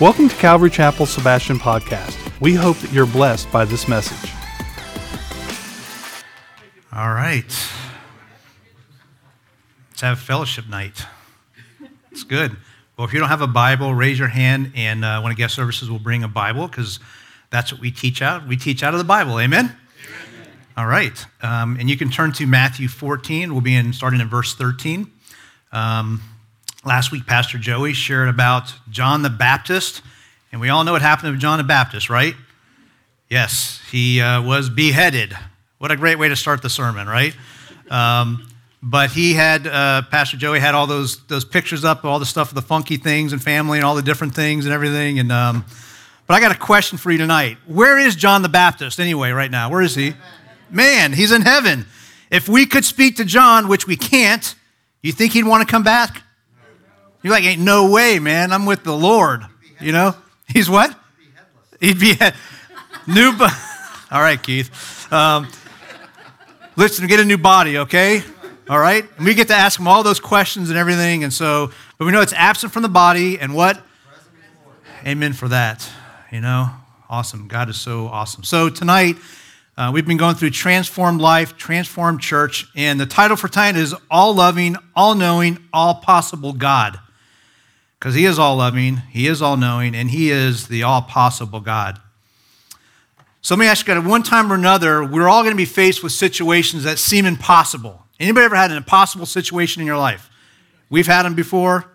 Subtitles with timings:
[0.00, 2.16] Welcome to Calvary Chapel Sebastian Podcast.
[2.40, 4.30] We hope that you're blessed by this message.
[6.90, 7.44] All right.
[9.90, 11.04] Let's have fellowship night.
[12.10, 12.56] It's good.
[12.96, 15.54] Well, if you don't have a Bible, raise your hand, and uh, one of guest
[15.54, 16.98] services will bring a Bible because
[17.50, 18.48] that's what we teach out.
[18.48, 19.38] We teach out of the Bible.
[19.38, 19.66] Amen?
[19.66, 19.76] Amen.
[20.78, 21.26] All right.
[21.42, 23.52] Um, and you can turn to Matthew 14.
[23.52, 25.12] We'll be in starting in verse 13.
[25.72, 26.22] Um,
[26.84, 30.02] last week, Pastor Joey shared about John the Baptist,
[30.52, 32.34] and we all know what happened to John the Baptist, right?
[33.28, 35.36] Yes, he uh, was beheaded.
[35.78, 37.34] What a great way to start the sermon, right?
[37.90, 38.46] Um,
[38.82, 42.48] but he had uh, Pastor Joey had all those those pictures up, all the stuff
[42.48, 45.18] of the funky things and family and all the different things and everything.
[45.18, 45.64] And um,
[46.26, 47.58] but I got a question for you tonight.
[47.66, 49.30] Where is John the Baptist anyway?
[49.30, 50.14] Right now, where is he?
[50.70, 51.86] Man, he's in heaven.
[52.30, 54.54] If we could speak to John, which we can't,
[55.02, 56.22] you think he'd want to come back?
[57.22, 58.52] You're like, ain't no way, man.
[58.52, 59.44] I'm with the Lord.
[59.80, 60.14] You know,
[60.48, 60.98] he's what?
[61.80, 62.14] He'd be
[63.06, 63.32] new.
[63.36, 63.48] Bo-
[64.10, 65.12] all right, Keith.
[65.12, 65.48] Um,
[66.76, 68.22] listen, get a new body, okay?
[68.68, 69.04] All right?
[69.16, 71.24] And we get to ask him all those questions and everything.
[71.24, 73.82] And so, but we know it's absent from the body and what?
[75.06, 75.88] Amen for that.
[76.30, 76.70] You know,
[77.08, 77.48] awesome.
[77.48, 78.44] God is so awesome.
[78.44, 79.16] So tonight,
[79.76, 83.94] uh, we've been going through Transformed Life, Transformed Church, and the title for tonight is
[84.10, 87.00] All Loving, All Knowing, All Possible God.
[88.00, 91.60] Because He is all loving, He is all knowing, and He is the all possible
[91.60, 92.00] God.
[93.42, 95.64] So let me ask you, at one time or another, we're all going to be
[95.64, 98.02] faced with situations that seem impossible.
[98.18, 100.28] Anybody ever had an impossible situation in your life?
[100.90, 101.90] We've had them before,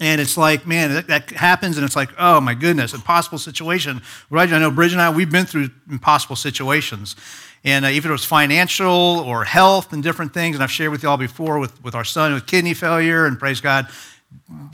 [0.00, 4.02] and it's like, man, that, that happens, and it's like, oh my goodness, impossible situation.
[4.30, 4.52] Right?
[4.52, 7.16] I know Bridget and I, we've been through impossible situations.
[7.64, 11.02] And uh, even it was financial or health and different things, and I've shared with
[11.02, 13.88] you all before with, with our son with kidney failure, and praise God,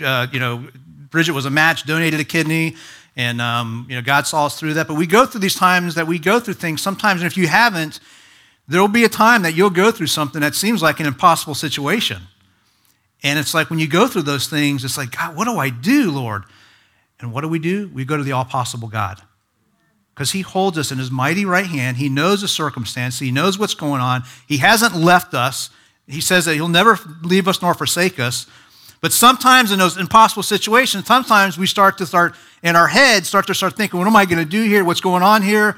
[0.04, 0.66] uh, you know,
[1.10, 2.76] Bridget was a match, donated a kidney,
[3.16, 4.88] and um, you know, God saw us through that.
[4.88, 7.46] But we go through these times that we go through things sometimes, and if you
[7.46, 8.00] haven't,
[8.66, 11.54] there will be a time that you'll go through something that seems like an impossible
[11.54, 12.22] situation.
[13.22, 15.70] And it's like when you go through those things, it's like, God, what do I
[15.70, 16.44] do, Lord?
[17.20, 17.90] And what do we do?
[17.92, 19.20] We go to the all possible God.
[20.14, 21.96] Because he holds us in his mighty right hand.
[21.96, 23.18] He knows the circumstance.
[23.18, 24.24] He knows what's going on.
[24.46, 25.70] He hasn't left us.
[26.06, 28.46] He says that he'll never leave us nor forsake us.
[29.04, 33.46] But sometimes in those impossible situations, sometimes we start to start in our head, start
[33.48, 34.82] to start thinking, what am I going to do here?
[34.82, 35.76] What's going on here?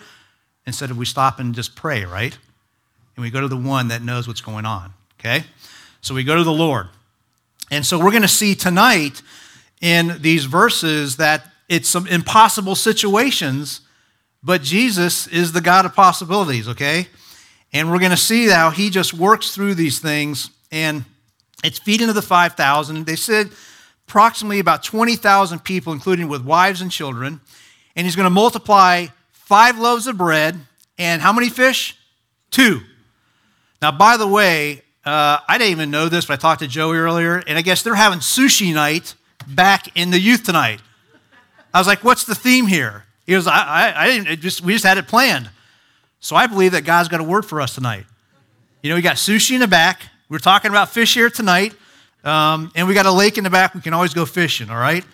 [0.64, 2.38] Instead of we stop and just pray, right?
[3.16, 4.92] and we go to the one that knows what's going on.
[5.19, 5.44] Okay?
[6.03, 6.86] So we go to the Lord.
[7.69, 9.22] And so we're going to see tonight
[9.81, 13.81] in these verses that it's some impossible situations,
[14.41, 17.09] but Jesus is the God of possibilities, okay?
[17.72, 20.50] And we're going to see how he just works through these things.
[20.70, 21.04] And
[21.64, 23.06] it's feeding of the 5,000.
[23.06, 23.50] They said
[24.06, 27.40] approximately about 20,000 people, including with wives and children.
[27.94, 30.58] And he's going to multiply five loaves of bread
[30.98, 31.96] and how many fish?
[32.50, 32.80] Two.
[33.82, 36.96] Now, by the way, uh, I didn't even know this, but I talked to Joey
[36.96, 39.14] earlier, and I guess they're having sushi night
[39.46, 40.80] back in the youth tonight.
[41.72, 44.40] I was like, "What's the theme here?" He goes, "I, I, I didn't.
[44.40, 45.50] just we just had it planned."
[46.18, 48.06] So I believe that God's got a word for us tonight.
[48.82, 50.00] You know, we got sushi in the back.
[50.28, 51.72] We're talking about fish here tonight,
[52.25, 53.76] um, and we got a lake in the back.
[53.76, 54.70] We can always go fishing.
[54.70, 55.04] All right.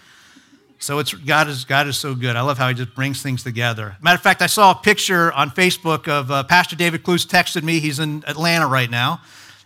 [0.78, 2.34] So it's God is God is so good.
[2.34, 3.94] I love how He just brings things together.
[4.00, 7.62] Matter of fact, I saw a picture on Facebook of uh, Pastor David Cluse texted
[7.62, 7.78] me.
[7.78, 9.20] He's in Atlanta right now,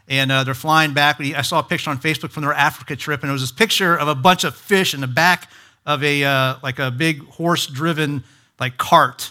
[0.08, 1.20] and uh, they're flying back.
[1.20, 3.96] I saw a picture on Facebook from their Africa trip, and it was this picture
[3.96, 5.48] of a bunch of fish in the back
[5.86, 8.24] of a uh, like a big horse-driven
[8.58, 9.30] like cart.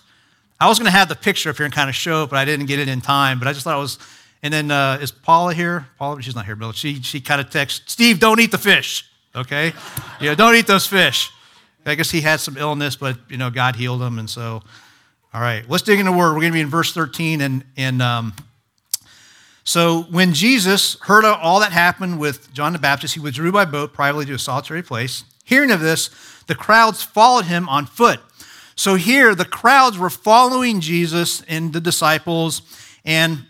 [0.62, 2.38] I was going to have the picture up here and kind of show it, but
[2.38, 3.38] I didn't get it in time.
[3.38, 4.00] But I just thought it was.
[4.45, 5.88] And then uh, is Paula here?
[5.97, 6.72] Paula, she's not here, Bill.
[6.72, 9.09] She she kind of texts Steve, don't eat the fish.
[9.35, 9.73] Okay,
[10.22, 11.31] yeah, don't eat those fish.
[11.83, 14.61] I guess he had some illness, but you know God healed him, and so
[15.33, 15.67] all right.
[15.67, 16.35] Let's dig into the word.
[16.35, 18.33] We're going to be in verse 13, and and um,
[19.63, 23.94] so when Jesus heard all that happened with John the Baptist, he withdrew by boat
[23.94, 25.23] privately to a solitary place.
[25.44, 26.12] Hearing of this,
[26.45, 28.19] the crowds followed him on foot.
[28.75, 32.62] So here, the crowds were following Jesus and the disciples,
[33.03, 33.48] and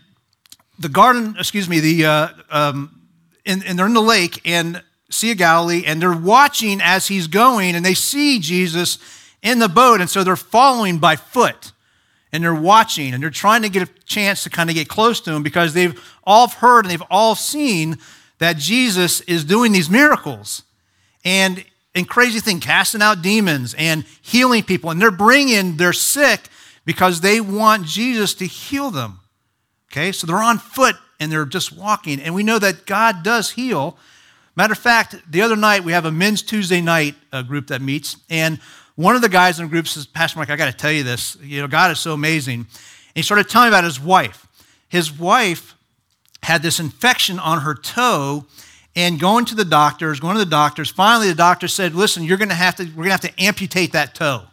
[0.78, 3.00] the garden, excuse me, the uh, um,
[3.44, 7.26] and, and they're in the lake, and Sea of Galilee, and they're watching as he's
[7.26, 8.98] going, and they see Jesus
[9.42, 11.72] in the boat, and so they're following by foot.
[12.32, 15.20] And they're watching, and they're trying to get a chance to kind of get close
[15.20, 17.98] to him because they've all heard and they've all seen
[18.38, 20.64] that Jesus is doing these miracles.
[21.24, 21.64] And,
[21.94, 24.90] and crazy thing, casting out demons and healing people.
[24.90, 26.48] And they're bringing their sick
[26.84, 29.20] because they want Jesus to heal them.
[29.90, 32.20] Okay, so they're on foot and they're just walking.
[32.20, 33.96] And we know that God does heal.
[34.56, 37.82] Matter of fact, the other night we have a Men's Tuesday night uh, group that
[37.82, 38.58] meets, and
[38.94, 41.02] one of the guys in the group says, Pastor Mike, I got to tell you
[41.02, 41.36] this.
[41.42, 42.60] You know, God is so amazing.
[42.60, 42.66] And
[43.14, 44.46] he started telling me about his wife.
[44.88, 45.74] His wife
[46.42, 48.46] had this infection on her toe
[48.94, 50.90] and going to the doctors, going to the doctors.
[50.90, 53.42] Finally, the doctor said, listen, you're going to have to, we're going to have to
[53.42, 54.44] amputate that toe.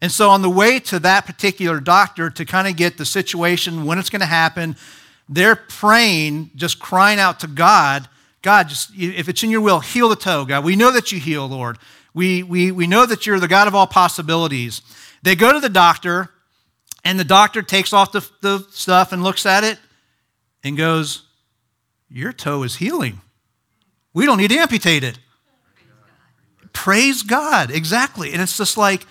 [0.00, 3.84] And so on the way to that particular doctor to kind of get the situation,
[3.86, 4.76] when it's going to happen,
[5.28, 8.08] they're praying, just crying out to God,
[8.42, 10.64] God, just if it's in your will, heal the toe, God.
[10.64, 11.78] We know that you heal, Lord.
[12.14, 14.82] We, we, we know that you're the God of all possibilities.
[15.22, 16.30] They go to the doctor,
[17.04, 19.78] and the doctor takes off the, the stuff and looks at it
[20.62, 21.24] and goes,
[22.08, 23.20] Your toe is healing.
[24.14, 25.18] We don't need to amputate it.
[26.72, 27.70] Praise God.
[27.70, 28.32] Exactly.
[28.32, 29.06] And it's just like,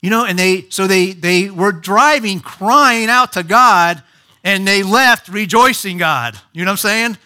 [0.00, 4.02] you know, and they, so they, they were driving, crying out to God,
[4.42, 6.38] and they left rejoicing God.
[6.52, 7.18] You know what I'm saying?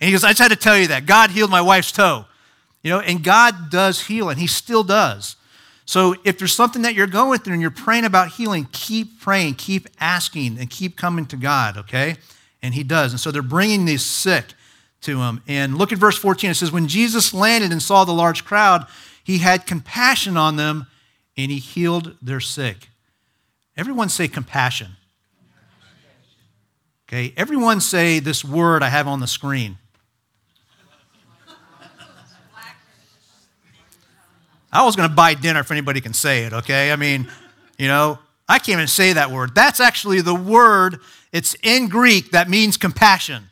[0.00, 1.06] And he goes, I just had to tell you that.
[1.06, 2.26] God healed my wife's toe.
[2.82, 5.36] You know, and God does heal, and He still does.
[5.84, 9.54] So if there's something that you're going through and you're praying about healing, keep praying,
[9.54, 12.16] keep asking, and keep coming to God, okay?
[12.62, 13.12] And He does.
[13.12, 14.46] And so they're bringing these sick
[15.02, 15.42] to Him.
[15.46, 16.50] And look at verse 14.
[16.50, 18.86] It says, When Jesus landed and saw the large crowd,
[19.22, 20.86] He had compassion on them
[21.44, 22.88] and He healed their sick.
[23.76, 24.96] Everyone say compassion.
[27.08, 29.78] Okay, everyone say this word I have on the screen.
[34.72, 36.92] I was going to buy dinner if anybody can say it, okay?
[36.92, 37.28] I mean,
[37.76, 39.54] you know, I can't even say that word.
[39.54, 41.00] That's actually the word,
[41.32, 43.50] it's in Greek that means compassion.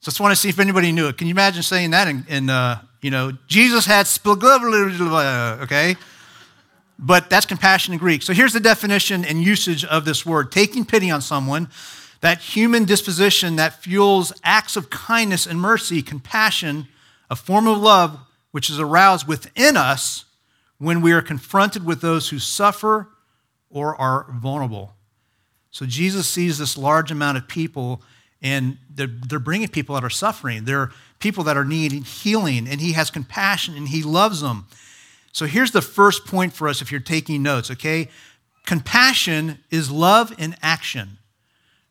[0.00, 1.18] So I just want to see if anybody knew it.
[1.18, 4.08] Can you imagine saying that in, in uh, you know, Jesus had
[5.62, 5.96] okay?
[6.98, 8.22] But that's compassion in Greek.
[8.22, 11.68] So here's the definition and usage of this word taking pity on someone,
[12.20, 16.88] that human disposition that fuels acts of kindness and mercy, compassion,
[17.30, 18.18] a form of love
[18.50, 20.24] which is aroused within us
[20.78, 23.08] when we are confronted with those who suffer
[23.70, 24.94] or are vulnerable.
[25.70, 28.02] So Jesus sees this large amount of people,
[28.40, 30.64] and they're, they're bringing people that are suffering.
[30.64, 34.66] They're people that are needing healing, and he has compassion and he loves them.
[35.38, 38.08] So here's the first point for us if you're taking notes, okay?
[38.66, 41.18] Compassion is love in action.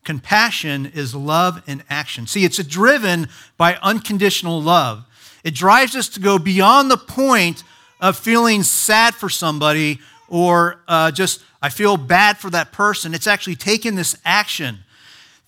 [0.04, 2.28] Compassion is love in action.
[2.28, 5.06] See, it's driven by unconditional love.
[5.46, 7.64] It drives us to go beyond the point
[8.02, 13.14] of feeling sad for somebody or uh, just, I feel bad for that person.
[13.14, 14.80] It's actually taking this action.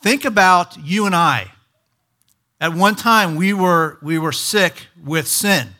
[0.02, 1.52] Think about you and I.
[2.62, 5.76] At one time, we were, we were sick with sin.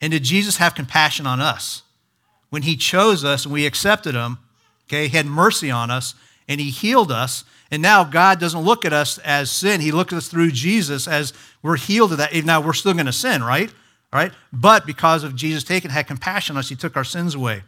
[0.00, 1.82] And did Jesus have compassion on us?
[2.50, 4.38] When he chose us and we accepted him,
[4.88, 6.14] okay, he had mercy on us
[6.48, 7.44] and he healed us.
[7.70, 9.80] And now God doesn't look at us as sin.
[9.80, 11.32] He looks at us through Jesus as
[11.62, 12.32] we're healed of that.
[12.44, 13.68] Now we're still going to sin, right?
[14.12, 14.32] All right?
[14.52, 17.62] But because of Jesus taking, had compassion on us, he took our sins away.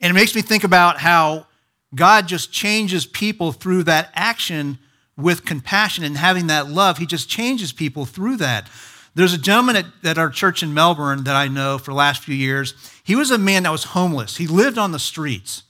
[0.00, 1.46] And it makes me think about how
[1.94, 4.78] God just changes people through that action
[5.16, 6.98] with compassion and having that love.
[6.98, 8.68] He just changes people through that.
[9.14, 12.22] There's a gentleman at, at, our church in Melbourne that I know for the last
[12.22, 12.74] few years.
[13.04, 14.38] He was a man that was homeless.
[14.38, 15.64] He lived on the streets.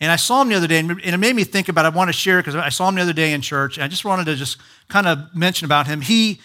[0.00, 1.94] And I saw him the other day, and it made me think about it.
[1.94, 3.88] I want to share because I saw him the other day in church, and I
[3.88, 4.58] just wanted to just
[4.88, 6.02] kind of mention about him.
[6.02, 6.40] He,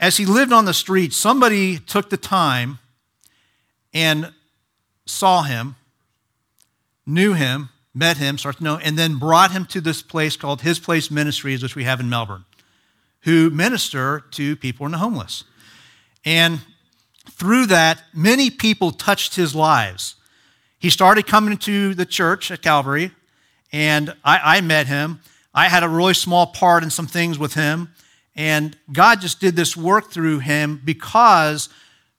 [0.00, 2.78] as he lived on the streets, somebody took the time
[3.94, 4.32] and
[5.06, 5.76] saw him,
[7.06, 10.62] knew him, met him, started to know, and then brought him to this place called
[10.62, 12.44] His Place Ministries, which we have in Melbourne,
[13.22, 15.44] who minister to people in the homeless.
[16.24, 16.60] And
[17.30, 20.16] through that, many people touched his lives.
[20.78, 23.12] He started coming to the church at Calvary,
[23.72, 25.20] and I, I met him.
[25.54, 27.92] I had a really small part in some things with him,
[28.36, 31.68] and God just did this work through him because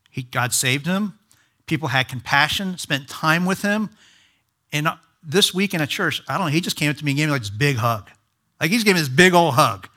[0.09, 1.17] he, God saved him.
[1.65, 3.89] People had compassion, spent time with him.
[4.73, 7.05] And uh, this week in a church, I don't know, he just came up to
[7.05, 8.09] me and gave me like this big hug.
[8.59, 9.87] Like he's giving this big old hug.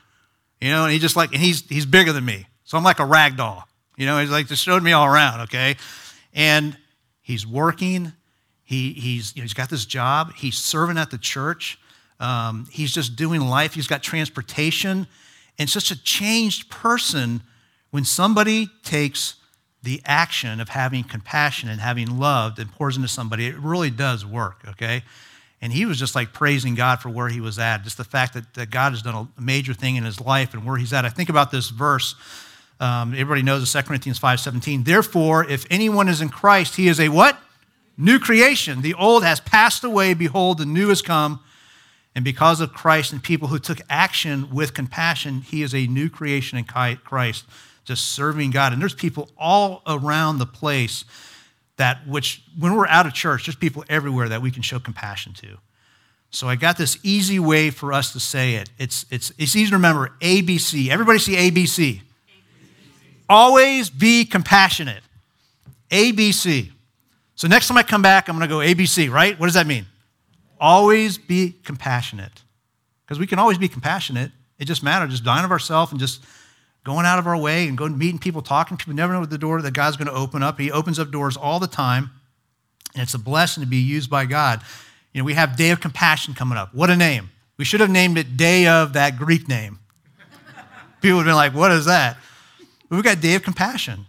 [0.61, 2.47] You know, and he just like, and he's he's bigger than me.
[2.63, 3.67] So I'm like a rag doll.
[3.95, 5.75] You know, he's like just showed me all around, okay?
[6.33, 6.77] And
[7.21, 8.13] he's working,
[8.63, 10.33] he, he's, you know, he's got this job.
[10.35, 11.79] He's serving at the church.
[12.19, 13.73] Um, he's just doing life.
[13.73, 15.07] He's got transportation.
[15.59, 17.43] And such a changed person
[17.91, 19.35] when somebody takes
[19.83, 24.25] the action of having compassion and having loved and pours into somebody, it really does
[24.25, 25.03] work, okay?
[25.61, 28.33] And he was just like praising God for where he was at, just the fact
[28.33, 31.05] that, that God has done a major thing in his life and where he's at.
[31.05, 32.15] I think about this verse.
[32.83, 34.83] Um, everybody knows the 2 Corinthians 5.17.
[34.83, 37.39] Therefore, if anyone is in Christ, he is a what?
[37.97, 38.81] New creation.
[38.81, 40.13] The old has passed away.
[40.13, 41.39] Behold, the new has come.
[42.13, 46.09] And because of Christ and people who took action with compassion, he is a new
[46.09, 47.45] creation in Christ,
[47.85, 48.73] just serving God.
[48.73, 51.05] And there's people all around the place
[51.77, 55.31] that which, when we're out of church, there's people everywhere that we can show compassion
[55.35, 55.57] to.
[56.31, 58.71] So I got this easy way for us to say it.
[58.77, 60.89] It's, it's, it's easy to remember ABC.
[60.89, 62.01] Everybody see ABC.
[63.29, 65.03] Always be compassionate.
[65.89, 66.71] ABC.
[67.35, 69.39] So next time I come back, I'm going to go ABC, right?
[69.39, 69.85] What does that mean?
[70.59, 72.41] Always be compassionate.
[73.05, 74.31] Because we can always be compassionate.
[74.59, 76.23] It just matters just dying of ourselves and just
[76.83, 78.93] going out of our way and going meeting people, talking people.
[78.93, 80.59] Never know the door that God's going to open up.
[80.59, 82.11] He opens up doors all the time,
[82.93, 84.61] and it's a blessing to be used by God.
[85.13, 86.73] You know, we have Day of Compassion coming up.
[86.73, 87.29] What a name!
[87.57, 89.79] We should have named it Day of that Greek name.
[91.01, 92.17] people would have been like, "What is that?"
[92.93, 94.05] But we've got Day of Compassion.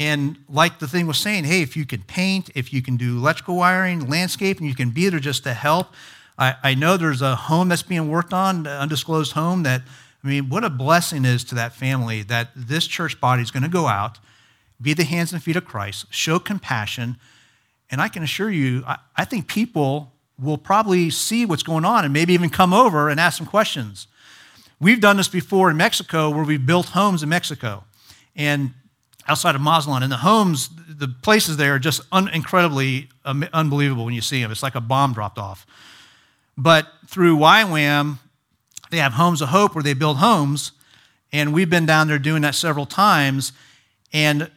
[0.00, 3.18] And like the thing was saying, hey, if you can paint, if you can do
[3.18, 5.94] electrical wiring, landscape, and you can be there just to help.
[6.36, 9.82] I, I know there's a home that's being worked on, undisclosed home, that
[10.24, 13.62] I mean, what a blessing is to that family that this church body is going
[13.62, 14.18] to go out,
[14.82, 17.18] be the hands and feet of Christ, show compassion.
[17.92, 22.04] And I can assure you, I, I think people will probably see what's going on
[22.04, 24.08] and maybe even come over and ask some questions.
[24.80, 27.84] We've done this before in Mexico where we built homes in Mexico
[28.36, 28.72] and
[29.26, 30.02] outside of Mazatlan.
[30.02, 34.40] And the homes, the places there are just un- incredibly um, unbelievable when you see
[34.40, 34.52] them.
[34.52, 35.66] It's like a bomb dropped off.
[36.56, 38.18] But through YWAM,
[38.90, 40.72] they have Homes of Hope where they build homes.
[41.32, 43.52] And we've been down there doing that several times.
[44.12, 44.50] And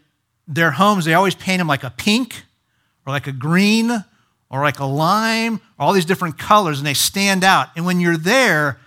[0.47, 2.43] their homes, they always paint them like a pink
[3.05, 4.03] or like a green
[4.49, 7.67] or like a lime, or all these different colors, and they stand out.
[7.75, 8.79] And when you're there,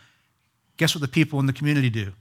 [0.77, 2.13] guess what the people in the community do?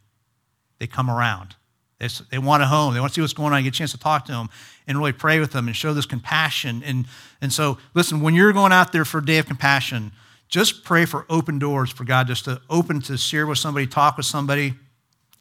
[0.77, 1.55] They come around.
[2.01, 2.95] They, they want a home.
[2.95, 4.49] They want to see what's going on, get a chance to talk to them
[4.87, 6.81] and really pray with them and show this compassion.
[6.83, 7.05] And,
[7.41, 10.11] and so, listen, when you're going out there for a day of compassion,
[10.49, 14.17] just pray for open doors for God just to open to share with somebody, talk
[14.17, 14.73] with somebody,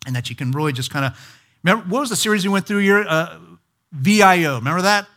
[0.06, 2.66] and that you can really just kind of remember what was the series you went
[2.66, 3.06] through here?
[3.08, 3.38] Uh,
[3.92, 4.56] VIO.
[4.56, 5.08] Remember that?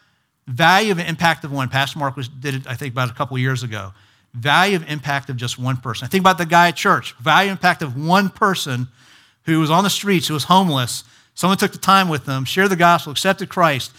[0.47, 1.67] Value of impact of one.
[1.67, 3.93] Pastor Mark was, did it, I think, about a couple years ago.
[4.33, 6.05] Value of impact of just one person.
[6.05, 7.15] I think about the guy at church.
[7.17, 8.87] Value impact of one person
[9.45, 11.03] who was on the streets, who was homeless.
[11.35, 13.91] Someone took the time with them, shared the gospel, accepted Christ,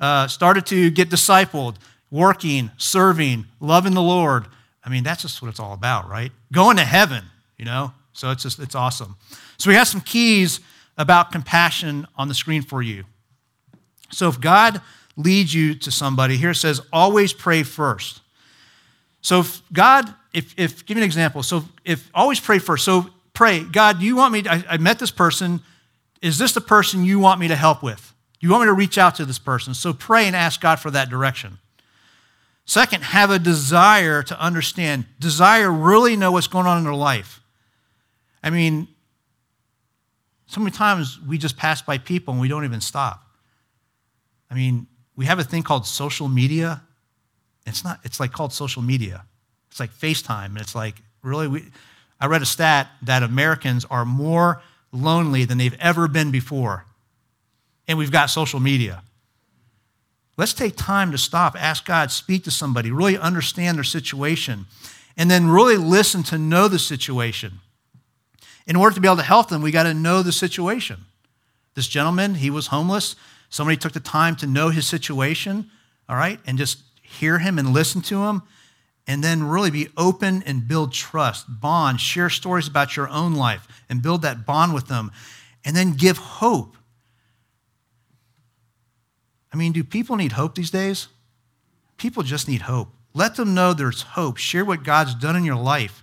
[0.00, 1.76] uh, started to get discipled,
[2.10, 4.46] working, serving, loving the Lord
[4.84, 6.32] I mean, that's just what it's all about, right?
[6.52, 7.24] Going to heaven,
[7.56, 7.92] you know?
[8.12, 9.16] So it's just, it's awesome.
[9.58, 10.60] So we have some keys
[10.98, 13.04] about compassion on the screen for you.
[14.10, 14.80] So if God
[15.16, 18.20] leads you to somebody, here it says, always pray first.
[19.20, 21.42] So if God, if, if give me an example.
[21.42, 22.84] So if always pray first.
[22.84, 25.60] So pray, God, you want me, to, I, I met this person.
[26.22, 28.14] Is this the person you want me to help with?
[28.40, 29.74] You want me to reach out to this person?
[29.74, 31.58] So pray and ask God for that direction.
[32.64, 37.40] Second, have a desire to understand, desire really know what's going on in their life.
[38.42, 38.88] I mean,
[40.46, 43.24] so many times we just pass by people and we don't even stop.
[44.50, 44.86] I mean,
[45.16, 46.82] we have a thing called social media.
[47.66, 49.24] It's not, it's like called social media.
[49.70, 50.46] It's like FaceTime.
[50.46, 51.64] And it's like, really, we,
[52.20, 56.84] I read a stat that Americans are more lonely than they've ever been before.
[57.88, 59.02] And we've got social media.
[60.36, 64.66] Let's take time to stop, ask God, speak to somebody, really understand their situation,
[65.16, 67.60] and then really listen to know the situation.
[68.66, 71.04] In order to be able to help them, we got to know the situation.
[71.74, 73.16] This gentleman, he was homeless.
[73.50, 75.70] Somebody took the time to know his situation,
[76.08, 78.42] all right, and just hear him and listen to him,
[79.06, 83.66] and then really be open and build trust, bond, share stories about your own life,
[83.88, 85.10] and build that bond with them,
[85.64, 86.76] and then give hope
[89.52, 91.08] I mean, do people need hope these days?
[91.98, 92.88] People just need hope.
[93.14, 94.38] Let them know there's hope.
[94.38, 96.02] Share what God's done in your life.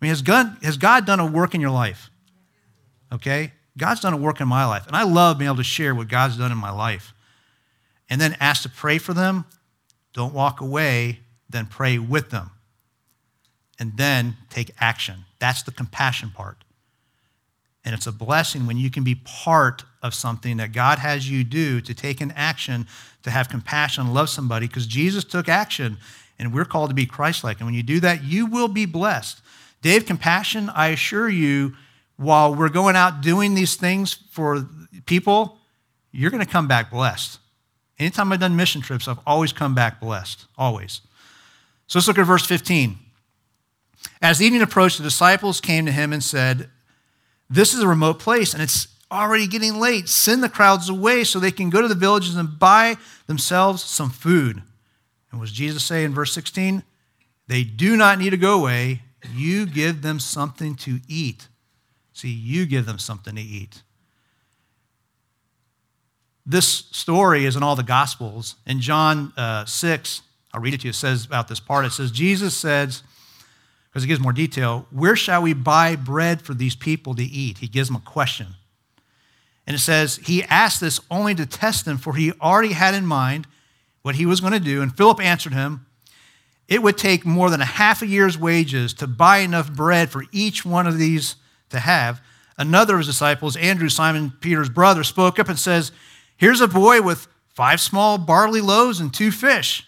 [0.00, 2.10] I mean, has God, has God done a work in your life?
[3.12, 3.52] Okay?
[3.76, 4.86] God's done a work in my life.
[4.86, 7.12] And I love being able to share what God's done in my life.
[8.08, 9.44] And then ask to pray for them.
[10.14, 12.50] Don't walk away, then pray with them.
[13.78, 15.24] And then take action.
[15.38, 16.64] That's the compassion part.
[17.84, 21.44] And it's a blessing when you can be part of something that God has you
[21.44, 22.86] do to take an action,
[23.22, 25.98] to have compassion, love somebody, because Jesus took action
[26.38, 27.58] and we're called to be Christ like.
[27.58, 29.40] And when you do that, you will be blessed.
[29.84, 31.76] Of compassion, I assure you,
[32.16, 34.68] while we're going out doing these things for
[35.04, 35.58] people,
[36.10, 37.38] you're going to come back blessed.
[37.96, 41.02] Anytime I've done mission trips, I've always come back blessed, always.
[41.86, 42.98] So let's look at verse 15.
[44.20, 46.70] As evening approached, the disciples came to him and said,
[47.48, 50.08] this is a remote place and it's already getting late.
[50.08, 54.10] Send the crowds away so they can go to the villages and buy themselves some
[54.10, 54.62] food.
[55.30, 56.82] And was Jesus say in verse 16?
[57.46, 59.02] They do not need to go away.
[59.32, 61.48] You give them something to eat.
[62.12, 63.82] See, you give them something to eat.
[66.48, 68.54] this story is in all the Gospels.
[68.66, 70.22] In John uh, 6,
[70.56, 70.90] I'll read it to you.
[70.90, 73.02] It says about this part, it says, Jesus says,
[73.90, 77.58] because it gives more detail, where shall we buy bread for these people to eat?
[77.58, 78.46] He gives them a question.
[79.66, 83.04] And it says, he asked this only to test them, for he already had in
[83.04, 83.46] mind
[84.00, 84.80] what he was going to do.
[84.80, 85.84] And Philip answered him,
[86.68, 90.24] it would take more than a half a year's wages to buy enough bread for
[90.32, 91.36] each one of these
[91.68, 92.22] to have.
[92.56, 95.92] Another of his disciples, Andrew, Simon Peter's brother, spoke up and says,
[96.38, 99.86] Here's a boy with five small barley loaves and two fish.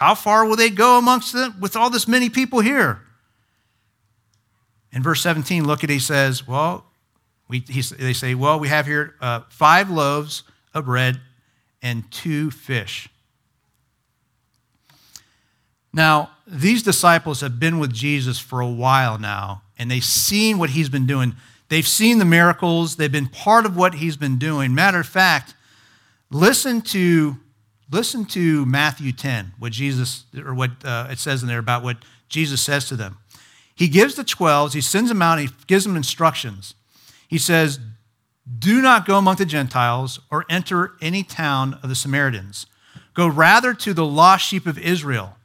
[0.00, 3.02] How far will they go amongst them with all this many people here?
[4.92, 6.86] In verse 17, look at he says, Well,
[7.48, 10.42] we, he, they say, Well, we have here uh, five loaves
[10.72, 11.20] of bread
[11.82, 13.10] and two fish.
[15.92, 20.70] Now, these disciples have been with Jesus for a while now, and they've seen what
[20.70, 21.34] he's been doing.
[21.68, 24.74] They've seen the miracles, they've been part of what he's been doing.
[24.74, 25.54] Matter of fact,
[26.30, 27.36] listen to,
[27.90, 31.98] listen to Matthew 10, what Jesus, or what uh, it says in there about what
[32.28, 33.18] Jesus says to them.
[33.74, 36.74] He gives the 12, he sends them out, he gives them instructions.
[37.28, 37.78] He says,
[38.58, 42.66] Do not go among the Gentiles or enter any town of the Samaritans.
[43.14, 45.36] Go rather to the lost sheep of Israel.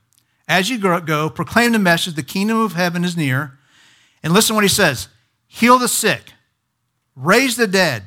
[0.47, 3.57] As you go, proclaim the message the kingdom of heaven is near.
[4.21, 5.07] And listen to what he says
[5.47, 6.33] heal the sick,
[7.15, 8.03] raise the dead,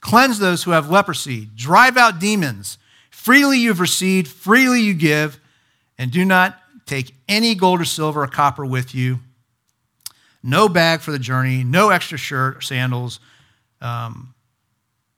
[0.00, 2.78] cleanse those who have leprosy, drive out demons.
[3.20, 5.38] Freely you've received, freely you give,
[5.98, 9.20] and do not take any gold or silver or copper with you.
[10.42, 13.20] No bag for the journey, no extra shirt or sandals,
[13.82, 14.32] um,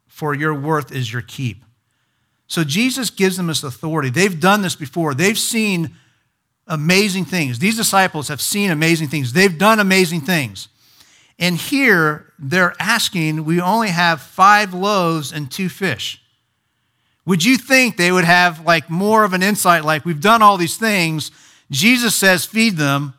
[0.08, 1.62] for your worth is your keep.
[2.48, 4.10] So Jesus gives them this authority.
[4.10, 5.14] They've done this before.
[5.14, 5.94] They've seen
[6.66, 7.60] amazing things.
[7.60, 10.66] These disciples have seen amazing things, they've done amazing things.
[11.38, 16.21] And here they're asking, we only have five loaves and two fish.
[17.24, 20.56] Would you think they would have like more of an insight, like we've done all
[20.56, 21.30] these things?
[21.70, 23.14] Jesus says, feed them.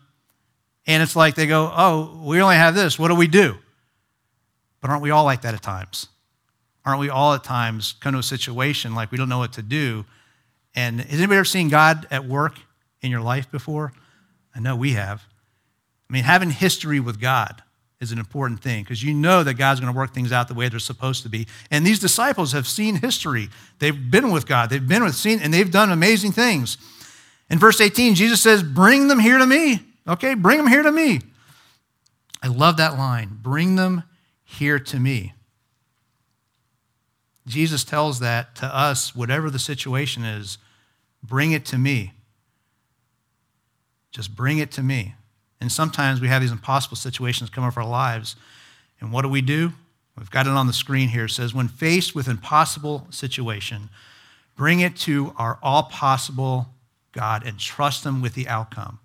[0.85, 2.99] And it's like they go, oh, we only have this.
[2.99, 3.57] What do we do?
[4.81, 6.07] But aren't we all like that at times?
[6.85, 9.61] Aren't we all at times come to a situation like we don't know what to
[9.61, 10.05] do?
[10.75, 12.59] And has anybody ever seen God at work
[13.01, 13.93] in your life before?
[14.53, 15.23] I know we have.
[16.09, 17.63] I mean, having history with God
[18.03, 20.53] is an important thing because you know that God's going to work things out the
[20.53, 21.47] way they're supposed to be.
[21.71, 23.49] And these disciples have seen history.
[23.79, 24.69] They've been with God.
[24.69, 26.77] They've been with seen and they've done amazing things.
[27.49, 30.35] In verse 18, Jesus says, "Bring them here to me." Okay?
[30.35, 31.21] Bring them here to me.
[32.43, 33.39] I love that line.
[33.41, 34.03] Bring them
[34.43, 35.33] here to me.
[37.47, 40.57] Jesus tells that to us, whatever the situation is,
[41.21, 42.13] bring it to me.
[44.11, 45.15] Just bring it to me.
[45.63, 48.35] And sometimes we have these impossible situations come up our lives.
[48.99, 49.71] And what do we do?
[50.17, 51.23] We've got it on the screen here.
[51.23, 53.89] It says, when faced with an impossible situation,
[54.57, 56.67] bring it to our all possible
[57.13, 58.99] God and trust Him with the outcome.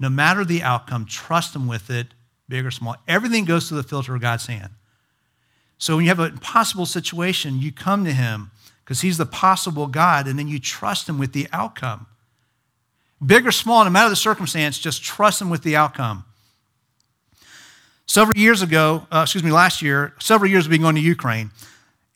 [0.00, 2.14] No matter the outcome, trust Him with it,
[2.48, 2.96] big or small.
[3.06, 4.70] Everything goes through the filter of God's hand.
[5.76, 8.50] So when you have an impossible situation, you come to Him
[8.82, 12.06] because He's the possible God, and then you trust Him with the outcome.
[13.24, 16.24] Big or small, no matter the circumstance, just trust Him with the outcome.
[18.06, 21.50] Several years ago, uh, excuse me, last year, several years we've been going to Ukraine.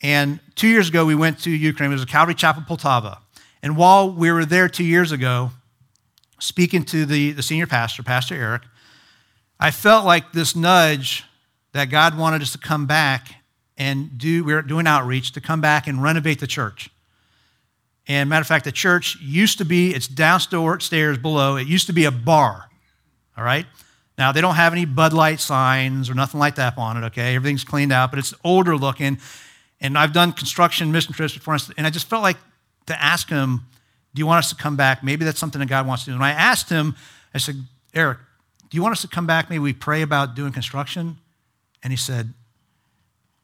[0.02, 1.90] And two years ago, we went to Ukraine.
[1.90, 3.18] It was a Calvary Chapel, Poltava.
[3.62, 5.50] And while we were there two years ago,
[6.38, 8.62] speaking to the, the senior pastor, Pastor Eric,
[9.58, 11.24] I felt like this nudge
[11.72, 13.36] that God wanted us to come back
[13.76, 16.90] and do, we are doing outreach, to come back and renovate the church.
[18.08, 21.86] And matter of fact, the church used to be, it's downstairs stairs below, it used
[21.88, 22.68] to be a bar,
[23.36, 23.66] all right?
[24.16, 27.36] Now, they don't have any Bud Light signs or nothing like that on it, okay?
[27.36, 29.18] Everything's cleaned out, but it's older looking.
[29.80, 32.38] And I've done construction mission trips before, and I just felt like
[32.86, 33.66] to ask him,
[34.14, 35.04] Do you want us to come back?
[35.04, 36.14] Maybe that's something that God wants to do.
[36.14, 36.96] And I asked him,
[37.32, 37.62] I said,
[37.94, 38.18] Eric,
[38.70, 39.50] do you want us to come back?
[39.50, 41.18] Maybe we pray about doing construction?
[41.82, 42.32] And he said,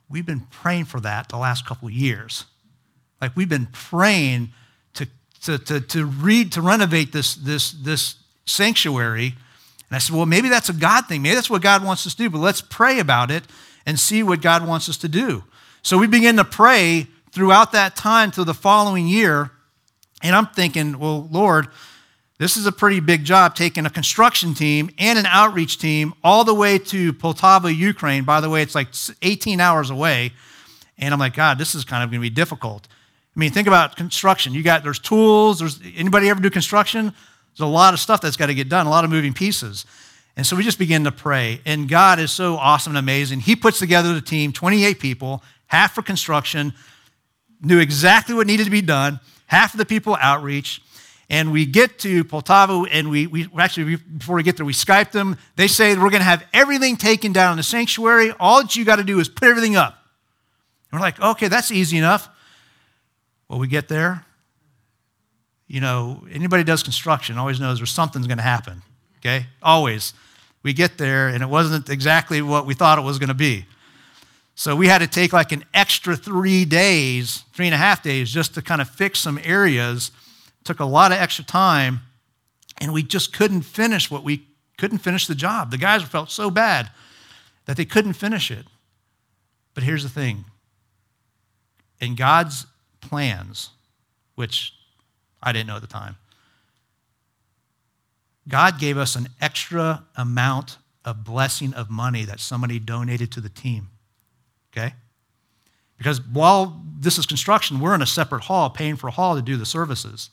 [0.09, 2.47] We've been praying for that the last couple of years.
[3.21, 4.51] Like we've been praying
[4.95, 5.07] to,
[5.43, 9.35] to, to, to read, to renovate this, this, this sanctuary.
[9.89, 11.23] And I said, well, maybe that's a God thing.
[11.23, 13.45] Maybe that's what God wants us to do, but let's pray about it
[13.87, 15.45] and see what God wants us to do.
[15.83, 19.51] So we began to pray throughout that time to the following year.
[20.23, 21.69] And I'm thinking, well, Lord,
[22.39, 26.45] this is a pretty big job taking a construction team and an outreach team all
[26.45, 28.25] the way to Poltava, Ukraine.
[28.25, 28.89] By the way, it's like
[29.23, 30.33] 18 hours away.
[30.99, 32.89] And I'm like, God, this is kind of going to be difficult.
[33.35, 34.55] I mean, think about construction.
[34.55, 35.59] You got there's tools.
[35.59, 37.07] There's anybody ever do construction?
[37.07, 39.87] There's a lot of stuff that's got to get done, a lot of moving pieces.
[40.37, 41.61] And so we just begin to pray.
[41.65, 43.41] And God is so awesome and amazing.
[43.41, 46.73] He puts together the team, 28 people, half for construction.
[47.61, 50.83] knew exactly what needed to be done, half of the people outreach,
[51.31, 55.11] and we get to Poltava, and we, we actually, before we get there, we Skype
[55.11, 55.39] them.
[55.57, 58.33] They say we're going to have everything taken down in the sanctuary.
[58.39, 59.99] All that you got to do is put everything up.
[60.91, 62.29] And we're like, okay, that's easy enough.
[63.55, 64.25] Well, we get there.
[65.69, 68.83] You know, anybody does construction always knows there's something's going to happen.
[69.19, 69.47] Okay?
[69.63, 70.13] Always.
[70.65, 73.67] We get there, and it wasn't exactly what we thought it was going to be.
[74.57, 78.29] So we had to take like an extra three days, three and a half days,
[78.33, 80.11] just to kind of fix some areas.
[80.65, 82.01] Took a lot of extra time,
[82.81, 85.71] and we just couldn't finish what we couldn't finish the job.
[85.71, 86.91] The guys felt so bad
[87.67, 88.67] that they couldn't finish it.
[89.75, 90.45] But here's the thing
[92.01, 92.67] in God's
[93.09, 93.71] plans,
[94.35, 94.73] which
[95.43, 96.17] I didn't know at the time,
[98.49, 103.49] God gave us an extra amount of blessing of money that somebody donated to the
[103.49, 103.89] team
[104.77, 104.95] okay?
[105.97, 109.43] Because while this is construction, we're in a separate hall, paying for a hall to
[109.43, 110.31] do the services.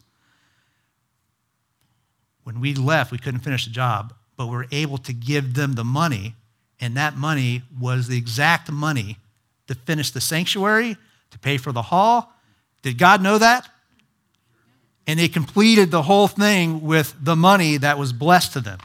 [2.44, 5.74] When we left, we couldn't finish the job, but we were able to give them
[5.74, 6.36] the money,
[6.80, 9.18] and that money was the exact money
[9.68, 10.98] to finish the sanctuary,
[11.30, 12.34] to pay for the hall.
[12.82, 13.70] Did God know that?
[15.08, 18.80] And they completed the whole thing with the money that was blessed to them.